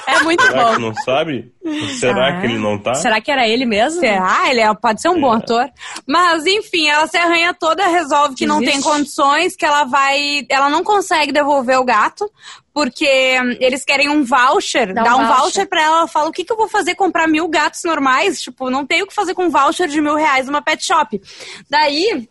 É 0.08 0.20
muito 0.24 0.44
Será 0.44 0.66
que 0.66 0.74
bom. 0.76 0.80
não 0.80 0.94
sabe? 0.96 1.54
Será 1.98 2.40
que 2.40 2.46
ele 2.48 2.58
não 2.58 2.78
tá? 2.78 2.94
Será 2.96 3.22
que 3.22 3.32
era 3.32 3.48
ele 3.48 3.66
mesmo? 3.66 4.00
Será? 4.02 4.50
Ele 4.50 4.60
é- 4.60 4.74
pode 4.74 5.02
ser 5.02 5.10
um 5.10 5.20
bom 5.20 5.32
ator. 5.32 5.66
Mas, 6.06 6.46
enfim, 6.46 6.90
ela 6.90 7.08
se 7.08 7.18
arranha 7.18 7.54
toda, 7.54 7.88
resolve 7.88 8.36
que 8.36 8.46
não 8.46 8.60
tem 8.60 8.82
condições, 8.82 9.56
que 9.56 9.66
ela 9.66 9.86
vai. 9.86 10.46
Ela 10.50 10.70
não 10.70 10.84
consegue 10.84 11.32
devolver 11.32 11.80
o 11.80 11.86
gato, 11.86 12.30
porque 12.74 13.06
eles 13.60 13.86
querem 13.86 14.10
um 14.10 14.24
voucher, 14.26 14.94
Dá 14.94 15.02
um 15.02 15.06
dá 15.06 15.16
um 15.16 15.20
voucher, 15.28 15.38
voucher 15.42 15.70
pra 15.70 15.82
ela. 15.84 15.98
Ela 16.00 16.08
fala: 16.08 16.30
o 16.30 16.34
que, 16.34 16.44
que 16.44 16.52
eu 16.52 16.58
vou 16.58 16.68
fazer? 16.68 16.96
Comprar 16.96 17.28
mil 17.28 17.48
gatos 17.48 17.84
normais? 17.86 18.42
Tipo, 18.42 18.70
não 18.70 18.86
tenho 18.86 19.06
o 19.06 19.08
que 19.08 19.14
fazer 19.16 19.34
com 19.34 19.46
um 19.46 19.50
voucher 19.50 19.88
de 19.88 20.02
mil 20.02 20.16
reais 20.16 20.48
numa 20.48 20.62
pet 20.62 20.84
shop. 20.86 21.22
Daí. 21.70 22.28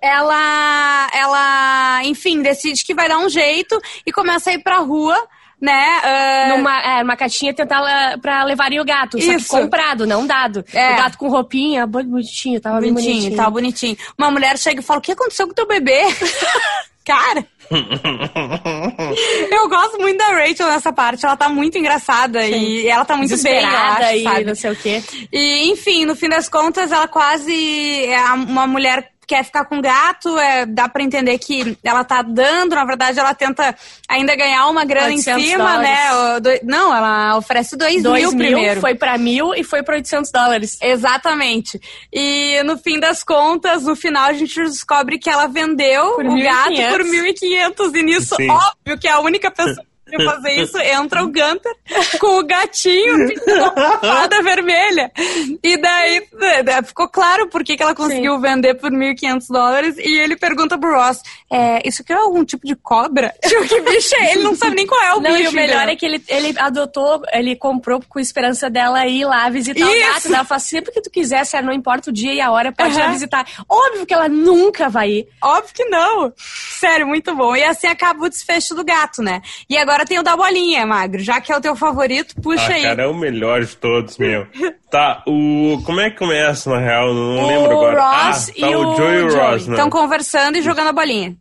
Ela, 0.00 1.08
ela, 1.12 2.04
enfim, 2.04 2.42
decide 2.42 2.84
que 2.84 2.94
vai 2.94 3.08
dar 3.08 3.18
um 3.18 3.28
jeito 3.28 3.80
e 4.06 4.12
começa 4.12 4.50
a 4.50 4.52
ir 4.54 4.62
pra 4.62 4.78
rua, 4.78 5.16
né? 5.60 6.00
ah, 6.02 6.46
Numa 6.56 6.80
é, 6.82 7.02
uma 7.02 7.16
caixinha 7.16 7.54
tentar 7.54 7.80
la- 7.80 8.18
pra 8.18 8.44
levarem 8.44 8.78
o 8.80 8.84
gato. 8.84 9.16
Isso. 9.18 9.48
comprado, 9.48 10.06
não 10.06 10.26
dado. 10.26 10.64
É. 10.72 10.92
O 10.92 10.96
gato 10.96 11.18
com 11.18 11.28
roupinha, 11.28 11.86
bonitinho, 11.86 12.60
tava 12.60 12.80
bem 12.80 12.92
Bonitinho, 12.92 13.14
bonitinho. 13.16 13.36
tá 13.36 13.50
bonitinho. 13.50 13.96
Uma 14.18 14.30
mulher 14.30 14.58
chega 14.58 14.80
e 14.80 14.84
fala: 14.84 14.98
O 14.98 15.02
que 15.02 15.12
aconteceu 15.12 15.46
com 15.48 15.54
teu 15.54 15.66
bebê? 15.66 16.02
Cara, 17.06 17.46
eu 19.50 19.68
gosto 19.68 19.98
muito 20.00 20.18
da 20.18 20.26
Rachel 20.28 20.66
nessa 20.66 20.92
parte. 20.92 21.24
Ela 21.24 21.36
tá 21.36 21.48
muito 21.48 21.78
engraçada 21.78 22.44
e 22.46 22.86
ela 22.88 23.04
tá 23.04 23.16
muito 23.16 23.40
bem, 23.42 23.64
acho, 23.64 24.12
e 24.16 24.22
sabe? 24.24 24.44
não 24.44 24.54
sei 24.54 24.70
o 24.72 24.76
quê. 24.76 25.02
E, 25.32 25.70
enfim, 25.70 26.04
no 26.04 26.16
fim 26.16 26.28
das 26.28 26.48
contas, 26.48 26.90
ela 26.92 27.06
quase 27.08 28.06
é 28.06 28.20
uma 28.32 28.66
mulher 28.66 29.08
quer 29.26 29.44
ficar 29.44 29.64
com 29.64 29.80
gato, 29.80 30.38
é, 30.38 30.64
dá 30.66 30.88
pra 30.88 31.02
entender 31.02 31.36
que 31.38 31.76
ela 31.82 32.04
tá 32.04 32.22
dando, 32.22 32.74
na 32.76 32.84
verdade 32.84 33.18
ela 33.18 33.34
tenta 33.34 33.76
ainda 34.08 34.36
ganhar 34.36 34.66
uma 34.68 34.84
grana 34.84 35.10
em 35.10 35.16
800 35.16 35.44
cima, 35.44 35.58
dólares. 35.64 35.82
né? 35.90 36.14
O 36.14 36.40
do- 36.40 36.60
não, 36.62 36.94
ela 36.96 37.36
oferece 37.36 37.76
dois, 37.76 38.02
Dois 38.02 38.22
mil, 38.32 38.32
mil, 38.32 38.52
primeiro. 38.54 38.80
foi 38.80 38.94
pra 38.94 39.18
mil 39.18 39.54
e 39.54 39.64
foi 39.64 39.82
pra 39.82 39.96
800 39.96 40.30
dólares. 40.30 40.78
Exatamente. 40.80 41.80
E 42.12 42.62
no 42.64 42.78
fim 42.78 43.00
das 43.00 43.24
contas, 43.24 43.82
no 43.82 43.96
final 43.96 44.26
a 44.28 44.32
gente 44.32 44.54
descobre 44.62 45.18
que 45.18 45.28
ela 45.28 45.46
vendeu 45.46 46.12
Por 46.12 46.24
o 46.26 46.28
1.500. 46.34 46.42
gato 46.44 46.92
por 46.92 47.04
1.500 47.04 47.94
e 47.94 48.02
nisso, 48.02 48.36
Sim. 48.36 48.48
óbvio 48.50 48.98
que 49.00 49.08
é 49.08 49.12
a 49.12 49.20
única 49.20 49.50
pessoa 49.50 49.84
vai 50.06 50.24
fazer 50.26 50.52
isso 50.52 50.78
entra 50.78 51.22
o 51.22 51.26
Gunter 51.26 51.74
com 52.20 52.38
o 52.38 52.44
gatinho 52.44 53.28
fada 54.00 54.42
vermelha. 54.42 55.10
E 55.62 55.76
daí 55.76 56.22
né, 56.64 56.82
ficou 56.82 57.08
claro 57.08 57.48
por 57.48 57.64
que, 57.64 57.76
que 57.76 57.82
ela 57.82 57.94
conseguiu 57.94 58.38
vender 58.40 58.74
por 58.74 58.90
1.500 58.90 59.46
dólares 59.48 59.96
e 59.98 60.18
ele 60.18 60.36
pergunta 60.36 60.78
pro 60.78 60.94
Ross, 60.94 61.22
é, 61.50 61.86
isso 61.86 62.02
aqui 62.02 62.12
é 62.12 62.16
algum 62.16 62.44
tipo 62.44 62.66
de 62.66 62.76
cobra? 62.76 63.34
Tipo, 63.46 63.68
que 63.68 63.80
bicho 63.80 64.14
é? 64.16 64.32
Ele 64.32 64.42
não 64.42 64.54
sabe 64.54 64.76
nem 64.76 64.86
qual 64.86 65.00
é 65.02 65.14
o 65.14 65.20
Não, 65.20 65.32
bicho. 65.32 65.44
e 65.44 65.48
o 65.48 65.52
melhor 65.52 65.88
entendeu? 65.88 65.92
é 65.92 65.96
que 65.96 66.06
ele, 66.06 66.24
ele 66.28 66.58
adotou, 66.58 67.22
ele 67.32 67.56
comprou 67.56 68.02
com 68.08 68.18
esperança 68.18 68.68
dela 68.68 69.06
ir 69.06 69.24
lá 69.24 69.48
visitar 69.48 69.86
o 69.86 69.88
Isso. 69.88 70.12
gato. 70.12 70.34
Ela 70.34 70.44
falou, 70.44 70.60
sempre 70.60 70.92
que 70.92 71.00
tu 71.00 71.10
quiser, 71.10 71.44
sério, 71.46 71.66
não 71.66 71.72
importa 71.72 72.10
o 72.10 72.12
dia 72.12 72.34
e 72.34 72.40
a 72.40 72.50
hora, 72.50 72.72
pode 72.72 72.94
ir 72.94 72.98
lá 72.98 73.08
visitar. 73.08 73.46
Óbvio 73.68 74.04
que 74.04 74.12
ela 74.12 74.28
nunca 74.28 74.88
vai 74.88 75.10
ir. 75.10 75.28
Óbvio 75.42 75.74
que 75.74 75.84
não. 75.84 76.32
Sério, 76.36 77.06
muito 77.06 77.34
bom. 77.34 77.54
E 77.56 77.62
assim 77.64 77.86
acaba 77.86 78.24
o 78.24 78.28
desfecho 78.28 78.74
do 78.74 78.84
gato, 78.84 79.22
né? 79.22 79.40
E 79.70 79.78
agora 79.78 79.95
tem 80.04 80.18
o 80.18 80.22
da 80.22 80.36
bolinha, 80.36 80.84
Magro. 80.84 81.22
Já 81.22 81.40
que 81.40 81.50
é 81.52 81.56
o 81.56 81.60
teu 81.60 81.74
favorito, 81.76 82.34
puxa 82.42 82.72
Ah, 82.72 82.74
aí. 82.74 82.82
cara, 82.82 83.02
é 83.04 83.06
o 83.06 83.14
melhor 83.14 83.62
de 83.64 83.76
todos, 83.76 84.18
meu. 84.18 84.46
Tá, 84.90 85.22
o. 85.26 85.80
Como 85.84 86.00
é 86.00 86.10
que 86.10 86.18
começa, 86.18 86.68
na 86.70 86.78
real? 86.78 87.14
Não 87.14 87.44
O 87.44 87.46
lembro 87.48 87.70
agora. 87.72 88.26
Ross 88.28 88.48
ah, 88.48 88.52
e 88.56 88.60
tá 88.60 88.68
o, 88.70 88.92
o 88.92 88.96
Joey 88.96 89.14
e 89.20 89.22
o 89.22 89.30
Joey. 89.30 89.42
Ross, 89.52 89.66
né? 89.66 89.74
Estão 89.74 89.90
conversando 89.90 90.58
e 90.58 90.62
jogando 90.62 90.88
a 90.88 90.92
bolinha. 90.92 91.36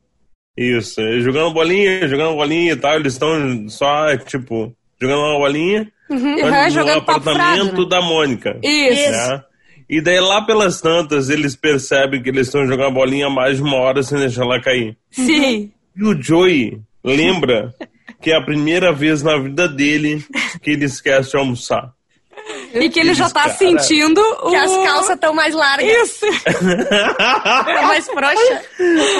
Isso, 0.57 1.01
jogando 1.21 1.53
bolinha, 1.53 2.07
jogando 2.07 2.35
bolinha 2.35 2.74
e 2.74 2.75
tal. 2.77 2.95
Eles 2.95 3.13
estão 3.13 3.67
só, 3.67 4.15
tipo, 4.17 4.74
jogando 5.01 5.19
uma 5.19 5.38
bolinha 5.39 5.91
Uhum, 6.09 6.35
no 6.35 6.69
jogando 6.69 7.03
papo 7.03 7.29
apartamento 7.29 7.62
furado, 7.71 7.83
né? 7.83 7.89
da 7.89 8.01
Mônica. 8.01 8.59
Isso. 8.63 9.12
né? 9.12 9.43
E 9.89 10.00
daí 10.01 10.19
lá 10.19 10.41
pelas 10.43 10.79
tantas 10.81 11.29
eles 11.29 11.55
percebem 11.55 12.21
que 12.21 12.29
eles 12.29 12.47
estão 12.47 12.65
jogando 12.65 12.88
a 12.88 12.91
bolinha 12.91 13.29
mais 13.29 13.57
de 13.57 13.63
uma 13.63 13.77
hora 13.77 14.01
sem 14.01 14.17
deixar 14.19 14.43
ela 14.43 14.62
cair. 14.62 14.95
Sim. 15.12 15.71
E 15.95 16.03
o 16.03 16.19
Joey 16.21 16.79
lembra 17.03 17.74
que 18.22 18.31
é 18.31 18.38
a 18.38 18.43
primeira 18.43 18.91
vez 18.91 19.22
na 19.22 19.38
vida 19.38 19.67
dele 19.67 20.24
que 20.62 20.72
ele 20.72 20.86
esquece 20.86 21.31
de 21.31 21.38
almoçar. 21.38 21.93
E 22.74 22.89
que 22.89 23.00
ele 23.00 23.13
já 23.13 23.29
tá 23.29 23.43
Cara. 23.43 23.53
sentindo 23.53 24.19
o... 24.19 24.50
Que 24.50 24.55
as 24.55 24.72
calças 24.72 25.15
estão 25.15 25.34
mais 25.34 25.55
largas, 25.55 25.88
Isso. 25.88 26.25
estão 26.25 27.84
mais 27.88 28.05
frouxas. 28.05 28.65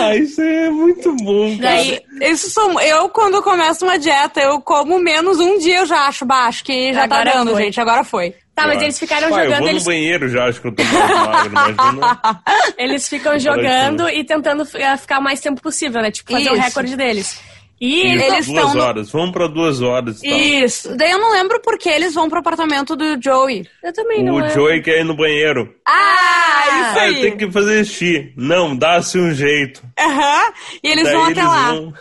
ah, 0.02 0.16
isso 0.16 0.42
é 0.42 0.70
muito 0.70 1.16
bom, 1.24 1.58
cara. 1.58 1.76
Daí, 1.76 2.02
isso 2.22 2.50
sou 2.52 2.80
eu 2.82 3.10
quando 3.10 3.42
começo 3.42 3.86
uma 3.86 3.98
dieta, 3.98 4.42
eu 4.42 4.62
como 4.62 5.00
menos 5.00 5.40
um 5.40 5.58
dia 5.58 5.78
eu 5.80 5.86
já 5.86 6.06
acho 6.08 6.26
baixo, 6.26 6.64
que 6.64 6.94
já 6.94 7.06
Agora 7.06 7.32
tá 7.32 7.38
dando, 7.38 7.52
foi. 7.52 7.64
gente. 7.64 7.82
Agora 7.82 8.04
foi. 8.04 8.36
Tá, 8.54 8.68
mas 8.68 8.82
eles 8.82 8.98
ficaram 8.98 9.30
Pai, 9.30 9.42
Eu 9.42 9.46
jogando, 9.46 9.60
vou 9.60 9.70
eles, 9.70 9.84
no 9.84 9.90
banheiro 9.90 10.30
já, 10.30 10.46
acho 10.46 10.62
que 10.62 10.68
eu 10.68 10.72
tô 10.76 10.84
mais 10.84 11.12
magro, 11.12 11.46
imagina. 11.50 12.20
eles 12.78 13.10
ficam 13.10 13.38
jogando 13.38 14.10
e 14.10 14.24
tentando 14.24 14.66
eh, 14.76 14.98
ficar 14.98 15.20
o 15.20 15.24
mais 15.24 15.42
tempo 15.42 15.62
possível, 15.62 16.02
né? 16.02 16.10
Tipo, 16.10 16.32
fazer 16.32 16.52
o 16.52 16.56
recorde 16.56 16.96
deles. 16.96 17.38
E 17.80 18.14
Isso, 18.16 18.24
Eles 18.26 18.46
duas 18.48 18.48
estão 18.48 18.74
no- 18.74 18.82
horas, 18.84 19.12
vamos 19.12 19.32
pra 19.32 19.48
duas 19.48 19.82
horas 19.82 20.24
e 20.24 20.30
tal. 20.30 20.40
Isso. 20.40 20.96
Daí 20.98 21.12
eu 21.12 21.20
não 21.20 21.34
lembro 21.34 21.62
porque 21.62 21.90
eles 21.90 22.14
vão 22.14 22.30
pro 22.30 22.40
apartamento 22.40 22.96
do 22.96 23.22
Joey. 23.22 23.68
eu 23.84 23.92
também 23.94 24.24
não 24.24 24.36
O 24.36 24.38
lembro. 24.38 24.54
Joey 24.54 24.82
quer 24.82 25.02
ir 25.02 25.04
no 25.04 25.16
banheiro. 25.16 25.76
Ah, 25.86 26.64
isso 26.68 27.00
Ah, 27.00 27.02
aí. 27.02 27.16
eu 27.16 27.22
tenho 27.22 27.38
que 27.38 27.52
fazer 27.52 27.84
xixi. 27.86 28.34
Não, 28.38 28.76
dá-se 28.76 29.20
um 29.20 29.34
jeito. 29.34 29.84
Aham. 30.00 30.54
E 30.82 30.88
eles 30.90 31.04
daí 31.04 31.14
vão 31.14 31.26
até 31.26 31.44
lá. 31.44 31.72
vão- 31.74 31.94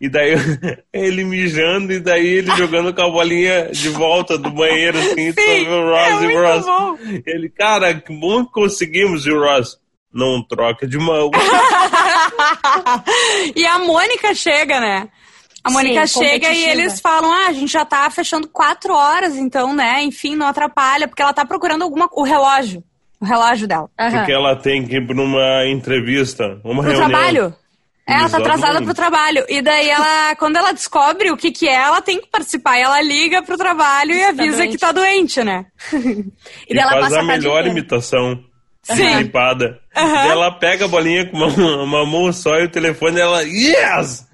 E 0.00 0.08
daí 0.08 0.32
ele 0.92 1.24
mijando 1.24 1.92
e 1.92 1.98
daí 2.00 2.26
ele 2.26 2.50
jogando 2.56 2.94
com 2.94 3.02
a 3.02 3.10
bolinha 3.10 3.68
de 3.72 3.88
volta 3.88 4.38
do 4.38 4.50
banheiro, 4.50 4.96
assim, 4.98 5.32
tu 5.34 5.36
vê 5.42 5.68
o 5.68 5.90
Ross 5.90 6.22
é 6.22 6.24
e 6.24 6.36
o 6.36 6.40
Ross. 6.40 6.64
bom. 6.66 6.98
Ele, 7.26 7.48
cara, 7.48 7.94
que 7.94 8.12
bom 8.16 8.44
que 8.44 8.52
conseguimos, 8.52 9.26
e 9.26 9.32
o 9.32 9.40
Ross. 9.40 9.76
Não 10.14 10.40
troca 10.46 10.86
de 10.86 10.98
mão. 10.98 11.30
e 13.56 13.66
a 13.66 13.78
Mônica 13.78 14.34
chega, 14.34 14.80
né? 14.80 15.08
A 15.64 15.68
Sim, 15.68 15.74
Mônica 15.74 16.06
chega 16.06 16.50
e 16.50 16.64
eles 16.68 17.00
falam: 17.00 17.30
ah, 17.32 17.46
a 17.48 17.52
gente 17.52 17.72
já 17.72 17.84
tá 17.84 18.08
fechando 18.10 18.48
quatro 18.48 18.94
horas, 18.94 19.36
então, 19.36 19.72
né? 19.74 20.02
Enfim, 20.02 20.34
não 20.36 20.46
atrapalha, 20.46 21.06
porque 21.06 21.22
ela 21.22 21.32
tá 21.32 21.44
procurando 21.44 21.82
alguma. 21.82 22.08
O 22.12 22.22
relógio. 22.22 22.82
O 23.20 23.24
relógio 23.24 23.68
dela. 23.68 23.88
Aham. 23.98 24.16
Porque 24.18 24.32
ela 24.32 24.56
tem 24.56 24.84
que 24.84 24.96
ir 24.96 25.06
pra 25.06 25.14
uma 25.22 25.64
entrevista, 25.68 26.58
uma 26.64 26.82
Pro 26.82 26.90
reunião. 26.92 27.08
trabalho. 27.08 27.54
É, 28.04 28.14
ela 28.14 28.28
tá 28.28 28.38
atrasada 28.38 28.82
pro 28.82 28.92
trabalho. 28.92 29.44
E 29.48 29.62
daí 29.62 29.88
ela, 29.88 30.34
quando 30.40 30.56
ela 30.56 30.72
descobre 30.72 31.30
o 31.30 31.36
que 31.36 31.52
que 31.52 31.68
é, 31.68 31.74
ela 31.74 32.00
tem 32.02 32.20
que 32.20 32.26
participar. 32.26 32.78
E 32.78 32.82
ela 32.82 33.00
liga 33.00 33.40
pro 33.42 33.56
trabalho 33.56 34.12
e 34.12 34.20
tá 34.20 34.28
avisa 34.30 34.66
que 34.66 34.76
tá 34.76 34.90
doente, 34.90 35.44
né? 35.44 35.66
E 35.92 35.96
E 36.68 36.74
daí 36.74 36.78
ela 36.82 36.90
faz 36.90 37.04
passa 37.04 37.20
a 37.20 37.22
melhor 37.22 37.60
inteira. 37.60 37.68
imitação. 37.68 38.44
Sim. 38.84 39.12
Flipada. 39.14 39.78
Daí 39.94 40.28
Ela 40.30 40.50
pega 40.50 40.86
a 40.86 40.88
bolinha 40.88 41.24
com 41.26 41.36
uma, 41.36 41.46
uma 41.84 42.04
mão 42.06 42.32
só 42.32 42.58
e 42.58 42.64
o 42.64 42.68
telefone 42.68 43.20
ela. 43.20 43.42
Yes! 43.44 44.26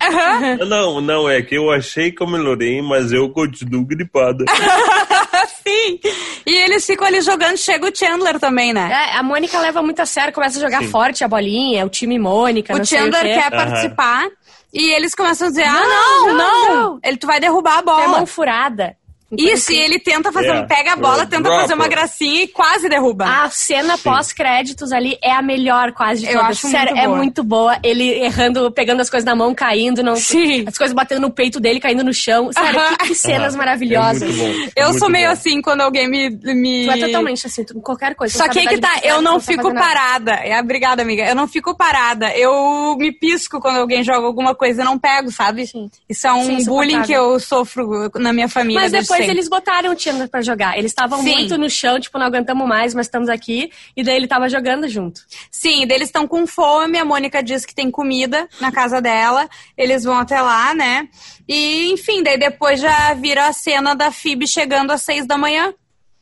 Não, 0.67 1.01
não, 1.03 1.29
é 1.29 1.43
que 1.43 1.55
eu 1.57 1.71
achei 1.71 2.11
que 2.11 2.23
eu 2.23 2.27
melhorei, 2.27 2.81
mas 2.81 3.13
eu 3.13 3.29
continuo 3.29 3.85
gripada. 3.85 4.45
Sim. 5.67 6.01
E 6.47 6.55
eles 6.65 6.87
ficam 6.87 7.07
ali 7.07 7.21
jogando, 7.21 7.57
chega 7.59 7.87
o 7.87 7.95
Chandler 7.95 8.39
também, 8.41 8.73
né? 8.73 8.91
É, 9.13 9.17
a 9.19 9.23
Mônica 9.23 9.59
leva 9.61 9.83
muito 9.83 10.01
a 10.01 10.07
sério, 10.07 10.33
começa 10.33 10.59
a 10.59 10.63
jogar 10.63 10.83
Sim. 10.83 10.89
forte 10.89 11.23
a 11.25 11.29
bolinha, 11.29 11.85
o 11.85 11.91
time 11.91 12.19
Mônica, 12.19 12.73
não 12.75 12.81
o 12.81 12.87
sei 12.87 12.99
Chandler 12.99 13.21
o 13.21 13.25
quê. 13.27 13.35
quer 13.35 13.53
Aham. 13.55 13.67
participar 13.67 14.29
e 14.73 14.91
eles 14.95 15.15
começam 15.15 15.49
a 15.49 15.51
dizer: 15.51 15.65
ah, 15.65 15.73
Não, 15.73 15.89
não, 15.89 16.27
não, 16.27 16.37
não, 16.37 16.75
não. 16.93 17.01
Ele, 17.05 17.17
tu 17.17 17.27
vai 17.27 17.41
derrubar 17.41 17.79
a 17.79 17.83
bola. 17.83 18.09
mão 18.09 18.27
furada. 18.27 18.97
Isso, 19.37 19.73
e 19.73 19.79
ele 19.79 19.99
tenta 19.99 20.33
fazer, 20.33 20.49
É, 20.49 20.63
pega 20.63 20.95
a 20.95 20.97
bola, 20.97 21.25
é, 21.25 21.27
tenta 21.27 21.51
fazer 21.51 21.75
uma 21.75 21.87
gracinha 21.87 22.45
e 22.45 22.49
quase 22.49 22.89
derruba. 22.89 23.27
A 23.27 23.51
cena 23.51 23.99
pós-créditos 23.99 24.91
ali 24.91 25.19
é 25.23 25.31
a 25.33 25.43
melhor 25.43 25.93
quase 25.93 26.23
de 26.23 26.29
Eu 26.29 26.41
todas. 26.41 26.49
acho 26.49 26.69
Sério, 26.69 26.93
muito 26.95 26.99
é 26.99 27.07
boa. 27.07 27.17
muito 27.17 27.45
boa. 27.45 27.79
Ele 27.83 28.09
errando, 28.25 28.71
pegando 28.73 29.01
as 29.03 29.11
coisas 29.11 29.27
na 29.27 29.35
mão, 29.37 29.55
caindo, 29.55 30.03
não, 30.03 30.17
Sim. 30.17 30.65
as 30.67 30.79
coisas 30.79 30.95
batendo 30.95 31.21
no 31.21 31.31
peito 31.31 31.61
dele, 31.61 31.79
caindo 31.79 32.03
no 32.03 32.13
chão. 32.15 32.51
Sério, 32.53 32.81
Aham. 32.81 32.97
que, 32.97 33.09
que 33.09 33.15
cenas 33.15 33.55
maravilhosas. 33.55 34.23
É 34.23 34.27
muito 34.27 34.39
bom. 34.39 34.71
eu 34.75 34.87
muito 34.89 34.99
sou 34.99 35.11
meio 35.11 35.27
bom. 35.27 35.33
assim 35.33 35.61
quando 35.61 35.83
alguém 35.83 36.09
me. 36.09 36.31
me... 36.31 36.87
Tu 36.87 36.91
é 36.91 36.99
totalmente 37.07 37.47
assim, 37.47 37.65
tu, 37.65 37.79
qualquer 37.83 38.15
coisa. 38.15 38.39
Só 38.39 38.49
que 38.49 38.61
aí 38.61 38.67
que 38.67 38.79
tá, 38.79 38.95
de 38.95 39.09
eu 39.09 39.21
não 39.21 39.39
sabe 39.39 39.59
fico 39.59 39.75
parada. 39.75 40.33
É, 40.33 40.59
obrigada, 40.59 41.03
amiga. 41.03 41.25
Eu 41.27 41.35
não 41.35 41.47
fico 41.47 41.77
parada. 41.77 42.35
Eu 42.35 42.97
me 42.99 43.13
pisco 43.13 43.61
quando 43.61 43.77
alguém 43.77 44.03
joga 44.03 44.27
alguma 44.27 44.55
coisa 44.55 44.81
e 44.81 44.85
não 44.85 44.99
pego, 44.99 45.31
sabe? 45.31 45.67
Sim. 45.67 45.91
Isso 46.09 46.27
é 46.27 46.33
um 46.33 46.45
Sim, 46.61 46.65
bullying 46.65 47.03
que 47.03 47.13
eu 47.13 47.39
sofro 47.39 48.11
na 48.17 48.33
minha 48.33 48.49
família. 48.49 48.81
Mas 48.81 48.93
desde 48.93 49.18
depois 49.19 49.27
sempre. 49.27 49.33
eles 49.33 49.49
botaram 49.49 49.93
o 49.93 49.99
Chandler 49.99 50.29
pra 50.29 50.43
jogar. 50.43 50.79
Eles 50.79 50.91
estavam 50.93 51.23
muito 51.23 51.59
no 51.59 51.69
chão, 51.69 51.99
tipo, 51.99 52.19
não 52.19 52.27
aguentamos 52.27 52.67
mais, 52.67 52.95
mas 52.95 53.07
estamos 53.07 53.29
aqui. 53.29 53.71
E 53.97 54.03
daí 54.03 54.17
ele 54.17 54.29
tava 54.29 54.49
jogando 54.49 54.89
junto. 54.89 55.21
Sim, 55.51 55.87
daí 55.87 55.97
eles 55.97 56.09
estão 56.09 56.27
com 56.27 56.47
fome, 56.47 56.99
a 56.99 57.05
Mônica 57.05 57.43
diz 57.43 57.65
que 57.65 57.75
tem 57.75 57.91
comida 57.91 58.49
na 58.61 58.71
casa 58.71 59.01
dela, 59.01 59.49
eles 59.77 60.05
vão 60.05 60.19
até 60.19 60.41
lá, 60.41 60.75
né? 60.75 61.09
E, 61.49 61.91
enfim, 61.93 62.23
daí 62.23 62.39
depois 62.39 62.81
já 62.81 63.15
vira 63.15 63.47
a 63.47 63.53
cena 63.53 63.95
da 63.95 64.11
Phoebe 64.11 64.47
chegando 64.47 64.91
às 64.91 65.03
seis 65.03 65.27
da 65.27 65.37
manhã. 65.39 65.73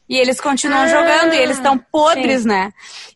E 0.08 0.16
eles 0.16 0.40
continuam 0.40 0.82
Ah, 0.82 0.86
jogando 0.86 1.34
e 1.34 1.38
eles 1.38 1.56
estão 1.56 1.76
podres, 1.76 2.42
sim. 2.42 2.48
né? 2.48 2.70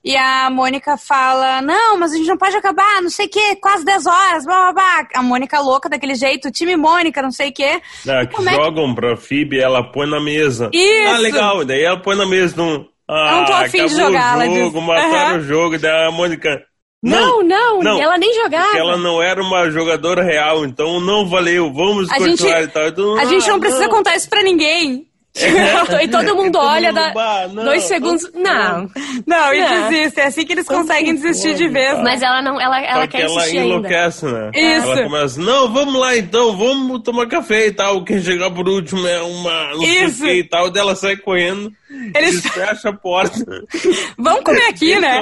E 0.05 0.17
a 0.17 0.51
Mônica 0.51 0.97
fala: 0.97 1.63
Não, 1.63 1.97
mas 1.99 2.13
a 2.13 2.17
gente 2.17 2.27
não 2.27 2.37
pode 2.37 2.57
acabar, 2.57 3.01
não 3.01 3.11
sei 3.11 3.27
o 3.27 3.31
quê, 3.31 3.57
quase 3.63 3.85
10 3.85 4.07
horas, 4.07 4.45
blá 4.45 4.73
blá 4.73 4.73
blá. 4.73 5.09
A 5.15 5.23
Mônica 5.23 5.61
louca 5.61 5.89
daquele 5.89 6.15
jeito, 6.17 6.51
time 6.51 6.77
Mônica, 6.77 7.23
não 7.23 7.31
sei 7.31 7.51
o 7.51 7.53
quê. 7.55 7.81
Ah, 8.09 8.27
que 8.27 8.35
como 8.35 8.49
é 8.49 8.57
que- 8.57 8.65
jogam 8.65 8.93
pra 8.95 9.17
Phoebe, 9.17 9.61
ela 9.61 9.85
põe 9.93 10.09
na 10.09 10.21
mesa. 10.21 10.69
Isso. 10.73 11.09
Ah, 11.09 11.19
legal. 11.19 11.65
Daí 11.65 11.83
ela 11.83 12.01
põe 12.01 12.17
na 12.17 12.27
mesa. 12.27 12.55
Não, 12.57 12.87
ah, 13.09 13.37
não 13.37 13.45
tô 13.45 13.53
afim 13.53 13.87
de 13.87 13.95
acabou 13.95 14.07
jogar, 14.07 14.35
ela 14.41 14.53
o 14.53 14.57
jogo, 14.59 14.79
diz. 14.79 14.87
mataram 14.89 15.15
Aham. 15.15 15.39
o 15.39 15.43
jogo. 15.43 15.79
Daí 15.79 16.07
a 16.07 16.11
Mônica... 16.11 16.63
Não, 17.03 17.43
não, 17.43 17.79
não. 17.81 17.99
ela 18.03 18.19
nem 18.19 18.35
jogava. 18.35 18.65
Porque 18.65 18.79
ela 18.79 18.99
não 18.99 19.23
era 19.23 19.41
uma 19.43 19.71
jogadora 19.71 20.23
real, 20.23 20.67
então 20.67 21.01
não 21.01 21.27
valeu. 21.27 21.73
Vamos 21.73 22.11
A 22.11 22.17
continuar 22.19 22.59
gente- 22.61 22.65
e 22.65 22.73
tal. 22.73 22.89
Então, 22.89 23.17
A 23.19 23.25
gente 23.25 23.49
ah, 23.49 23.53
não 23.53 23.61
precisa 23.61 23.89
contar 23.89 24.17
isso 24.17 24.29
pra 24.29 24.43
ninguém. 24.43 25.07
e 26.03 26.09
todo 26.09 26.35
mundo 26.35 26.53
Todo 26.53 26.67
olha, 26.67 26.93
dá 26.93 27.49
não, 27.53 27.65
dois 27.65 27.85
segundos. 27.85 28.29
Não. 28.35 28.91
Não, 29.27 29.55
e 29.55 29.61
Não. 29.61 29.89
desiste. 29.91 30.21
É 30.21 30.27
assim 30.27 30.45
que 30.45 30.53
eles 30.53 30.67
conseguem 30.67 31.15
desistir 31.15 31.55
de 31.55 31.69
vez. 31.69 31.93
cara. 31.93 32.03
Mas 32.03 32.21
ela 32.23 32.43
não, 32.43 32.61
ela, 32.61 32.81
ela 32.81 33.01
Só 33.03 33.07
que 33.07 33.17
quer 33.17 33.23
ela 33.23 33.35
insistir 33.37 33.59
ainda. 33.59 33.69
enlouquece, 33.69 34.27
né? 34.27 34.51
Isso. 34.55 34.91
Ela 34.91 35.03
começa, 35.05 35.41
não, 35.41 35.73
vamos 35.73 35.95
lá 35.95 36.17
então, 36.17 36.57
vamos 36.57 37.03
tomar 37.03 37.27
café 37.29 37.67
e 37.69 37.73
tal. 37.73 38.05
Quem 38.05 38.21
chegar 38.21 38.51
por 38.51 38.69
último 38.69 39.07
é 39.07 39.23
uma 39.23 39.71
não 39.75 39.81
sei 39.83 40.05
o 40.05 40.09
Isso. 40.09 40.23
que 40.25 40.33
e 40.33 40.45
tal. 40.45 40.71
Daí 40.71 40.83
ela 40.83 40.97
sai 40.97 41.17
correndo. 41.17 41.73
Eles 42.15 42.41
fecham 42.41 42.93
a 42.93 42.95
porta. 42.97 43.45
Vamos 44.17 44.45
comer 44.45 44.67
aqui, 44.69 44.99
né? 45.01 45.19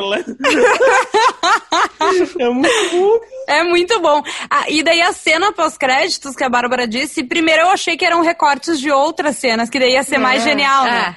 é 2.39 2.49
muito 2.51 2.91
bom. 2.93 3.21
É 3.47 3.63
muito 3.63 4.01
bom. 4.01 4.23
Ah, 4.51 4.67
e 4.69 4.83
daí 4.83 5.01
a 5.01 5.13
cena 5.13 5.53
pós-créditos 5.53 6.37
que 6.37 6.45
a 6.45 6.49
Bárbara 6.49 6.87
disse, 6.87 7.25
primeiro 7.25 7.63
eu 7.63 7.71
achei 7.71 7.97
que 7.97 8.05
eram 8.05 8.21
recortes 8.21 8.79
de 8.79 8.91
outras 8.91 9.37
cenas, 9.37 9.71
que 9.71 9.79
daí 9.79 9.93
ia 9.93 10.03
ser 10.03 10.17
é, 10.17 10.19
mais 10.19 10.45
genial, 10.45 10.85
né? 10.85 11.17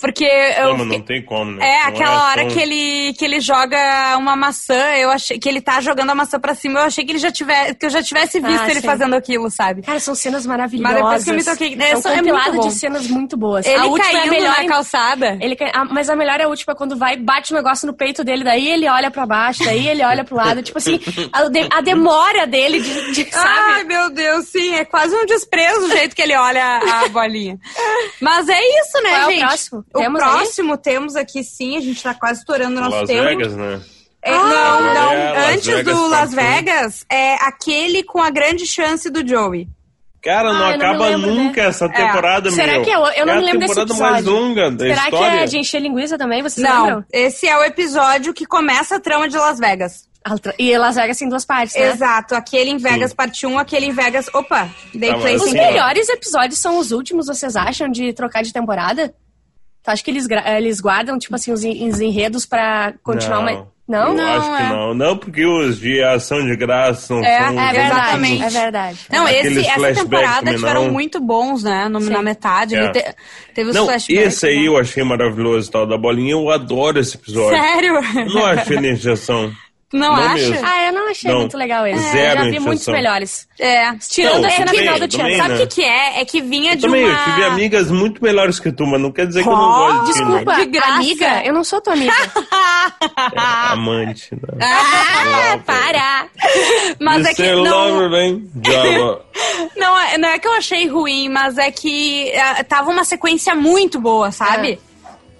É. 0.00 0.06
Porque 0.06 0.24
eu. 0.24 0.76
Não, 0.76 0.84
não 0.84 1.00
tem 1.00 1.22
como, 1.22 1.52
né? 1.52 1.66
É, 1.66 1.82
não 1.82 1.88
aquela 1.88 2.14
é 2.14 2.18
hora 2.18 2.42
tão... 2.42 2.50
que, 2.50 2.60
ele, 2.60 3.12
que 3.14 3.24
ele 3.24 3.40
joga 3.40 4.16
uma 4.16 4.34
maçã, 4.34 4.92
eu 4.96 5.10
achei 5.10 5.38
que 5.38 5.48
ele 5.48 5.60
tá 5.60 5.80
jogando 5.80 6.10
a 6.10 6.14
maçã 6.14 6.40
pra 6.40 6.54
cima, 6.54 6.80
eu 6.80 6.84
achei 6.84 7.04
que 7.04 7.12
ele 7.12 7.18
já 7.18 7.30
tivesse, 7.30 7.74
que 7.74 7.86
eu 7.86 7.90
já 7.90 8.02
tivesse 8.02 8.40
visto 8.40 8.62
ah, 8.62 8.70
ele 8.70 8.80
sim. 8.80 8.86
fazendo 8.86 9.14
aquilo, 9.14 9.50
sabe? 9.50 9.82
Cara, 9.82 10.00
são 10.00 10.14
cenas 10.14 10.46
maravilhosas. 10.46 11.02
Mas 11.02 11.24
depois 11.24 11.24
que 11.24 11.30
eu 11.30 11.34
me 11.34 11.44
toquei. 11.44 11.90
É, 11.90 11.96
são 11.96 12.12
é 12.12 12.22
muito 12.22 12.68
de 12.68 12.72
cenas 12.72 13.06
muito 13.08 13.36
boas. 13.36 13.66
Ele 13.66 13.76
a 13.76 13.84
última 13.84 14.18
é 14.18 14.22
a 14.22 14.30
melhor 14.30 14.56
na 14.56 14.66
calçada. 14.66 15.38
Ele, 15.40 15.56
a, 15.72 15.84
mas 15.84 16.08
a 16.08 16.16
melhor 16.16 16.40
é 16.40 16.44
a 16.44 16.48
última, 16.48 16.74
quando 16.74 16.96
vai, 16.96 17.16
bate 17.16 17.52
o 17.52 17.56
um 17.56 17.58
negócio 17.58 17.86
no 17.86 17.94
peito 17.94 18.24
dele, 18.24 18.42
daí 18.42 18.68
ele 18.68 18.88
olha 18.88 19.10
pra 19.10 19.26
baixo, 19.26 19.64
daí 19.64 19.86
ele 19.86 20.02
olha 20.02 20.24
pro 20.24 20.36
lado. 20.36 20.62
tipo 20.62 20.78
assim, 20.78 20.98
a, 21.32 21.78
a 21.78 21.80
demora 21.80 22.46
dele 22.46 22.80
de, 22.80 23.12
de, 23.12 23.30
sabe? 23.32 23.48
Ai, 23.48 23.84
meu 23.84 24.10
Deus, 24.10 24.46
sim. 24.48 24.74
É 24.74 24.84
quase 24.84 25.14
um 25.14 25.26
desprezo 25.26 25.86
o 25.86 25.90
jeito 25.90 26.16
que 26.16 26.22
ele 26.22 26.36
olha 26.36 26.78
a 26.78 27.08
bolinha. 27.08 27.58
Mas 28.20 28.48
é 28.48 28.58
isso, 28.80 29.02
né, 29.02 29.10
Qual 29.10 29.30
gente? 29.30 29.42
É 29.42 29.44
o 29.44 29.48
próximo? 29.48 29.84
O 29.92 29.98
Temos 29.98 30.20
próximo 30.20 30.76
temos 30.76 31.16
aqui 31.16 31.42
sim, 31.42 31.76
a 31.76 31.80
gente 31.80 32.02
tá 32.02 32.14
quase 32.14 32.40
estourando 32.40 32.78
o 32.78 32.80
nosso 32.80 32.96
Las 32.96 33.08
tempo. 33.08 33.24
Vegas, 33.24 33.56
né? 33.56 33.80
É, 34.22 34.32
ah, 34.32 34.44
não, 34.44 34.94
não. 34.94 35.12
É, 35.12 35.54
Antes 35.54 35.66
Vegas 35.66 35.84
do 35.84 36.06
Las 36.08 36.34
Vegas, 36.34 37.06
é 37.10 37.34
aquele 37.36 38.02
com 38.02 38.22
a 38.22 38.30
grande 38.30 38.66
chance 38.66 39.08
do 39.10 39.26
Joey. 39.26 39.68
Cara, 40.22 40.52
não 40.52 40.66
ah, 40.66 40.74
acaba 40.74 41.16
não 41.16 41.34
nunca 41.34 41.62
essa 41.62 41.88
temporada, 41.88 42.48
é. 42.48 42.52
meu. 42.52 42.64
Será 42.64 42.84
que 42.84 42.90
eu, 42.90 43.00
eu 43.06 43.26
não 43.26 43.34
é 43.34 43.38
me 43.38 43.44
lembro 43.46 43.60
desse 43.60 43.72
episódio. 43.72 43.82
a 43.82 43.86
temporada 43.86 44.12
mais 44.12 44.24
longa 44.26 44.70
da 44.70 44.84
Será 44.84 45.04
história. 45.04 45.30
que 45.30 45.38
é 45.38 45.46
de 45.46 45.58
encher 45.58 45.80
linguiça 45.80 46.18
também? 46.18 46.42
Vocês 46.42 46.66
não, 46.66 46.84
lembram? 46.84 47.04
esse 47.10 47.48
é 47.48 47.56
o 47.56 47.64
episódio 47.64 48.34
que 48.34 48.44
começa 48.44 48.96
a 48.96 49.00
trama 49.00 49.28
de 49.28 49.38
Las 49.38 49.58
Vegas. 49.58 50.08
E 50.58 50.76
Las 50.76 50.96
Vegas 50.96 51.16
tem 51.16 51.28
duas 51.28 51.46
partes, 51.46 51.74
né? 51.74 51.92
Exato. 51.92 52.34
Aquele 52.34 52.70
em 52.70 52.76
Vegas, 52.76 53.10
Sim. 53.10 53.16
parte 53.16 53.46
1, 53.46 53.58
aquele 53.58 53.86
em 53.86 53.92
Vegas... 53.92 54.28
Opa, 54.34 54.68
dei 54.94 55.10
tá, 55.10 55.18
play 55.18 55.36
Os 55.36 55.50
melhores 55.50 56.10
episódios 56.10 56.58
são 56.58 56.78
os 56.78 56.92
últimos, 56.92 57.26
vocês 57.26 57.56
acham, 57.56 57.88
de 57.88 58.12
trocar 58.12 58.42
de 58.42 58.52
temporada? 58.52 59.14
Tu 59.82 59.90
acha 59.90 60.04
que 60.04 60.10
eles, 60.10 60.26
eles 60.56 60.80
guardam, 60.80 61.18
tipo 61.18 61.34
assim, 61.34 61.52
os, 61.52 61.60
os 61.64 62.00
enredos 62.00 62.44
pra 62.44 62.92
continuar 63.02 63.42
não, 63.42 63.52
uma. 63.52 63.68
Não? 63.90 64.08
Eu 64.08 64.14
não, 64.14 64.24
acho 64.24 64.54
é. 64.54 64.56
que 64.56 64.62
não. 64.72 64.94
Não, 64.94 65.16
porque 65.16 65.44
os 65.44 65.80
de 65.80 66.00
ação 66.00 66.46
de 66.46 66.54
graça 66.54 67.08
são. 67.08 67.24
É, 67.24 67.38
são 67.38 67.60
é 67.60 67.72
verdade. 67.72 68.42
É 68.42 68.48
verdade. 68.48 68.98
Não, 69.10 69.28
esse, 69.28 69.66
essa 69.66 70.04
temporada 70.04 70.54
tiveram 70.54 70.84
não. 70.84 70.92
muito 70.92 71.18
bons, 71.18 71.64
né? 71.64 71.88
No, 71.88 71.98
na 71.98 72.22
metade. 72.22 72.76
É. 72.76 72.92
Te, 72.92 73.14
teve 73.52 73.70
os 73.70 73.74
não, 73.74 73.86
flashbacks. 73.86 74.34
Esse 74.34 74.46
aí 74.46 74.60
né? 74.60 74.68
eu 74.68 74.76
achei 74.76 75.02
maravilhoso, 75.02 75.68
tal, 75.72 75.88
da 75.88 75.98
bolinha. 75.98 76.32
Eu 76.32 76.50
adoro 76.50 77.00
esse 77.00 77.16
episódio. 77.16 77.58
Sério? 77.58 77.94
Eu 77.96 78.26
não 78.26 78.46
achei 78.46 78.76
injeção. 78.76 79.52
Não, 79.92 80.14
não 80.14 80.14
acha? 80.14 80.50
Mesmo. 80.50 80.60
Ah, 80.62 80.86
eu 80.86 80.92
não 80.92 81.10
achei 81.10 81.30
não. 81.30 81.40
muito 81.40 81.56
legal 81.56 81.84
esse. 81.84 82.06
É, 82.06 82.10
Zero 82.12 82.40
eu 82.40 82.44
já 82.44 82.50
vi 82.50 82.60
muitos 82.60 82.86
melhores. 82.86 83.48
É. 83.58 83.92
Tirando 83.96 84.44
a 84.44 84.50
cena 84.50 84.70
final 84.70 84.98
do 85.00 85.08
Tiago. 85.08 85.36
Sabe 85.36 85.54
o 85.54 85.58
né? 85.58 85.66
que, 85.66 85.74
que 85.74 85.82
é? 85.82 86.20
É 86.20 86.24
que 86.24 86.40
vinha 86.40 86.72
eu 86.72 86.76
de 86.76 86.82
também, 86.82 87.04
uma... 87.04 87.12
eu 87.12 87.24
tive 87.24 87.44
amigas 87.44 87.90
muito 87.90 88.22
melhores 88.22 88.60
que 88.60 88.70
tu, 88.70 88.86
mas 88.86 89.00
não 89.00 89.10
quer 89.10 89.26
dizer 89.26 89.40
oh, 89.40 89.44
que 89.44 89.48
eu 89.48 89.56
não 89.56 89.72
gosto 89.72 90.04
de 90.04 90.12
Desculpa, 90.12 90.54
de 90.54 90.66
graça. 90.66 90.92
amiga? 90.92 91.44
Eu 91.44 91.52
não 91.52 91.64
sou 91.64 91.80
tua 91.80 91.94
amiga. 91.94 92.12
é, 92.12 93.72
amante, 93.72 94.28
né? 94.32 94.40
Ah, 95.42 95.58
para! 95.66 96.28
Mas 97.00 97.26
é 97.26 97.34
que 97.34 97.52
não... 97.52 98.08
não, 99.76 100.00
é, 100.00 100.18
não 100.18 100.28
é 100.28 100.38
que 100.38 100.46
eu 100.46 100.52
achei 100.52 100.86
ruim, 100.86 101.28
mas 101.28 101.58
é 101.58 101.70
que 101.70 102.32
uh, 102.34 102.64
tava 102.64 102.90
uma 102.90 103.04
sequência 103.04 103.54
muito 103.54 104.00
boa, 104.00 104.30
sabe? 104.30 104.72
É. 104.86 104.89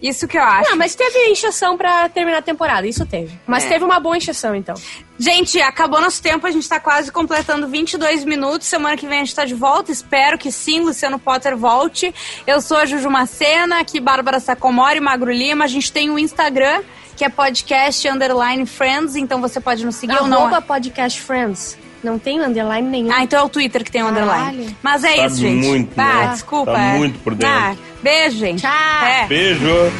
Isso 0.02 0.26
que 0.26 0.38
eu 0.38 0.42
acho. 0.42 0.70
Não, 0.70 0.78
mas 0.78 0.94
teve 0.94 1.30
encheção 1.30 1.76
pra 1.76 2.08
terminar 2.08 2.38
a 2.38 2.42
temporada, 2.42 2.86
isso 2.86 3.04
teve. 3.04 3.38
Mas 3.46 3.64
é. 3.64 3.68
teve 3.68 3.84
uma 3.84 4.00
boa 4.00 4.16
encheção, 4.16 4.54
então. 4.54 4.74
Gente, 5.18 5.60
acabou 5.60 6.00
nosso 6.00 6.22
tempo, 6.22 6.46
a 6.46 6.50
gente 6.50 6.66
tá 6.66 6.80
quase 6.80 7.12
completando 7.12 7.68
22 7.68 8.24
minutos. 8.24 8.66
Semana 8.66 8.96
que 8.96 9.06
vem 9.06 9.20
a 9.20 9.24
gente 9.24 9.34
tá 9.34 9.44
de 9.44 9.54
volta, 9.54 9.92
espero 9.92 10.38
que 10.38 10.50
sim, 10.50 10.80
Luciano 10.80 11.18
Potter 11.18 11.56
volte. 11.56 12.14
Eu 12.46 12.60
sou 12.62 12.78
a 12.78 12.86
Juju 12.86 13.10
Macena, 13.10 13.80
aqui 13.80 14.00
Bárbara 14.00 14.40
Sacomori, 14.40 15.00
Magro 15.00 15.30
Lima. 15.30 15.64
A 15.64 15.68
gente 15.68 15.92
tem 15.92 16.10
o 16.10 16.18
Instagram, 16.18 16.82
que 17.16 17.24
é 17.24 17.28
podcast 17.28 18.08
underline 18.08 18.64
friends, 18.64 19.16
então 19.16 19.40
você 19.40 19.60
pode 19.60 19.84
nos 19.84 19.96
seguir 19.96 20.14
Arroba 20.14 20.36
ou 20.36 20.50
não. 20.50 20.62
podcast 20.62 21.20
friends. 21.20 21.76
Não 22.02 22.18
tem 22.18 22.40
underline 22.40 22.88
nenhum. 22.88 23.12
Ah, 23.12 23.22
então 23.22 23.40
é 23.40 23.42
o 23.42 23.48
Twitter 23.48 23.84
que 23.84 23.90
tem 23.90 24.02
o 24.02 24.08
underline. 24.08 24.76
Mas 24.82 25.04
é 25.04 25.16
tá 25.16 25.26
isso, 25.26 25.36
gente. 25.36 25.66
Muito, 25.66 26.00
ah, 26.00 26.02
né? 26.02 26.28
desculpa. 26.32 26.72
Tá 26.72 26.78
muito 26.94 27.18
por 27.20 27.34
dentro. 27.34 27.54
Ah, 27.54 27.76
beijo, 28.02 28.38
gente. 28.38 28.62
Tchau. 28.62 29.06
É. 29.06 29.26
Beijo. 29.26 29.92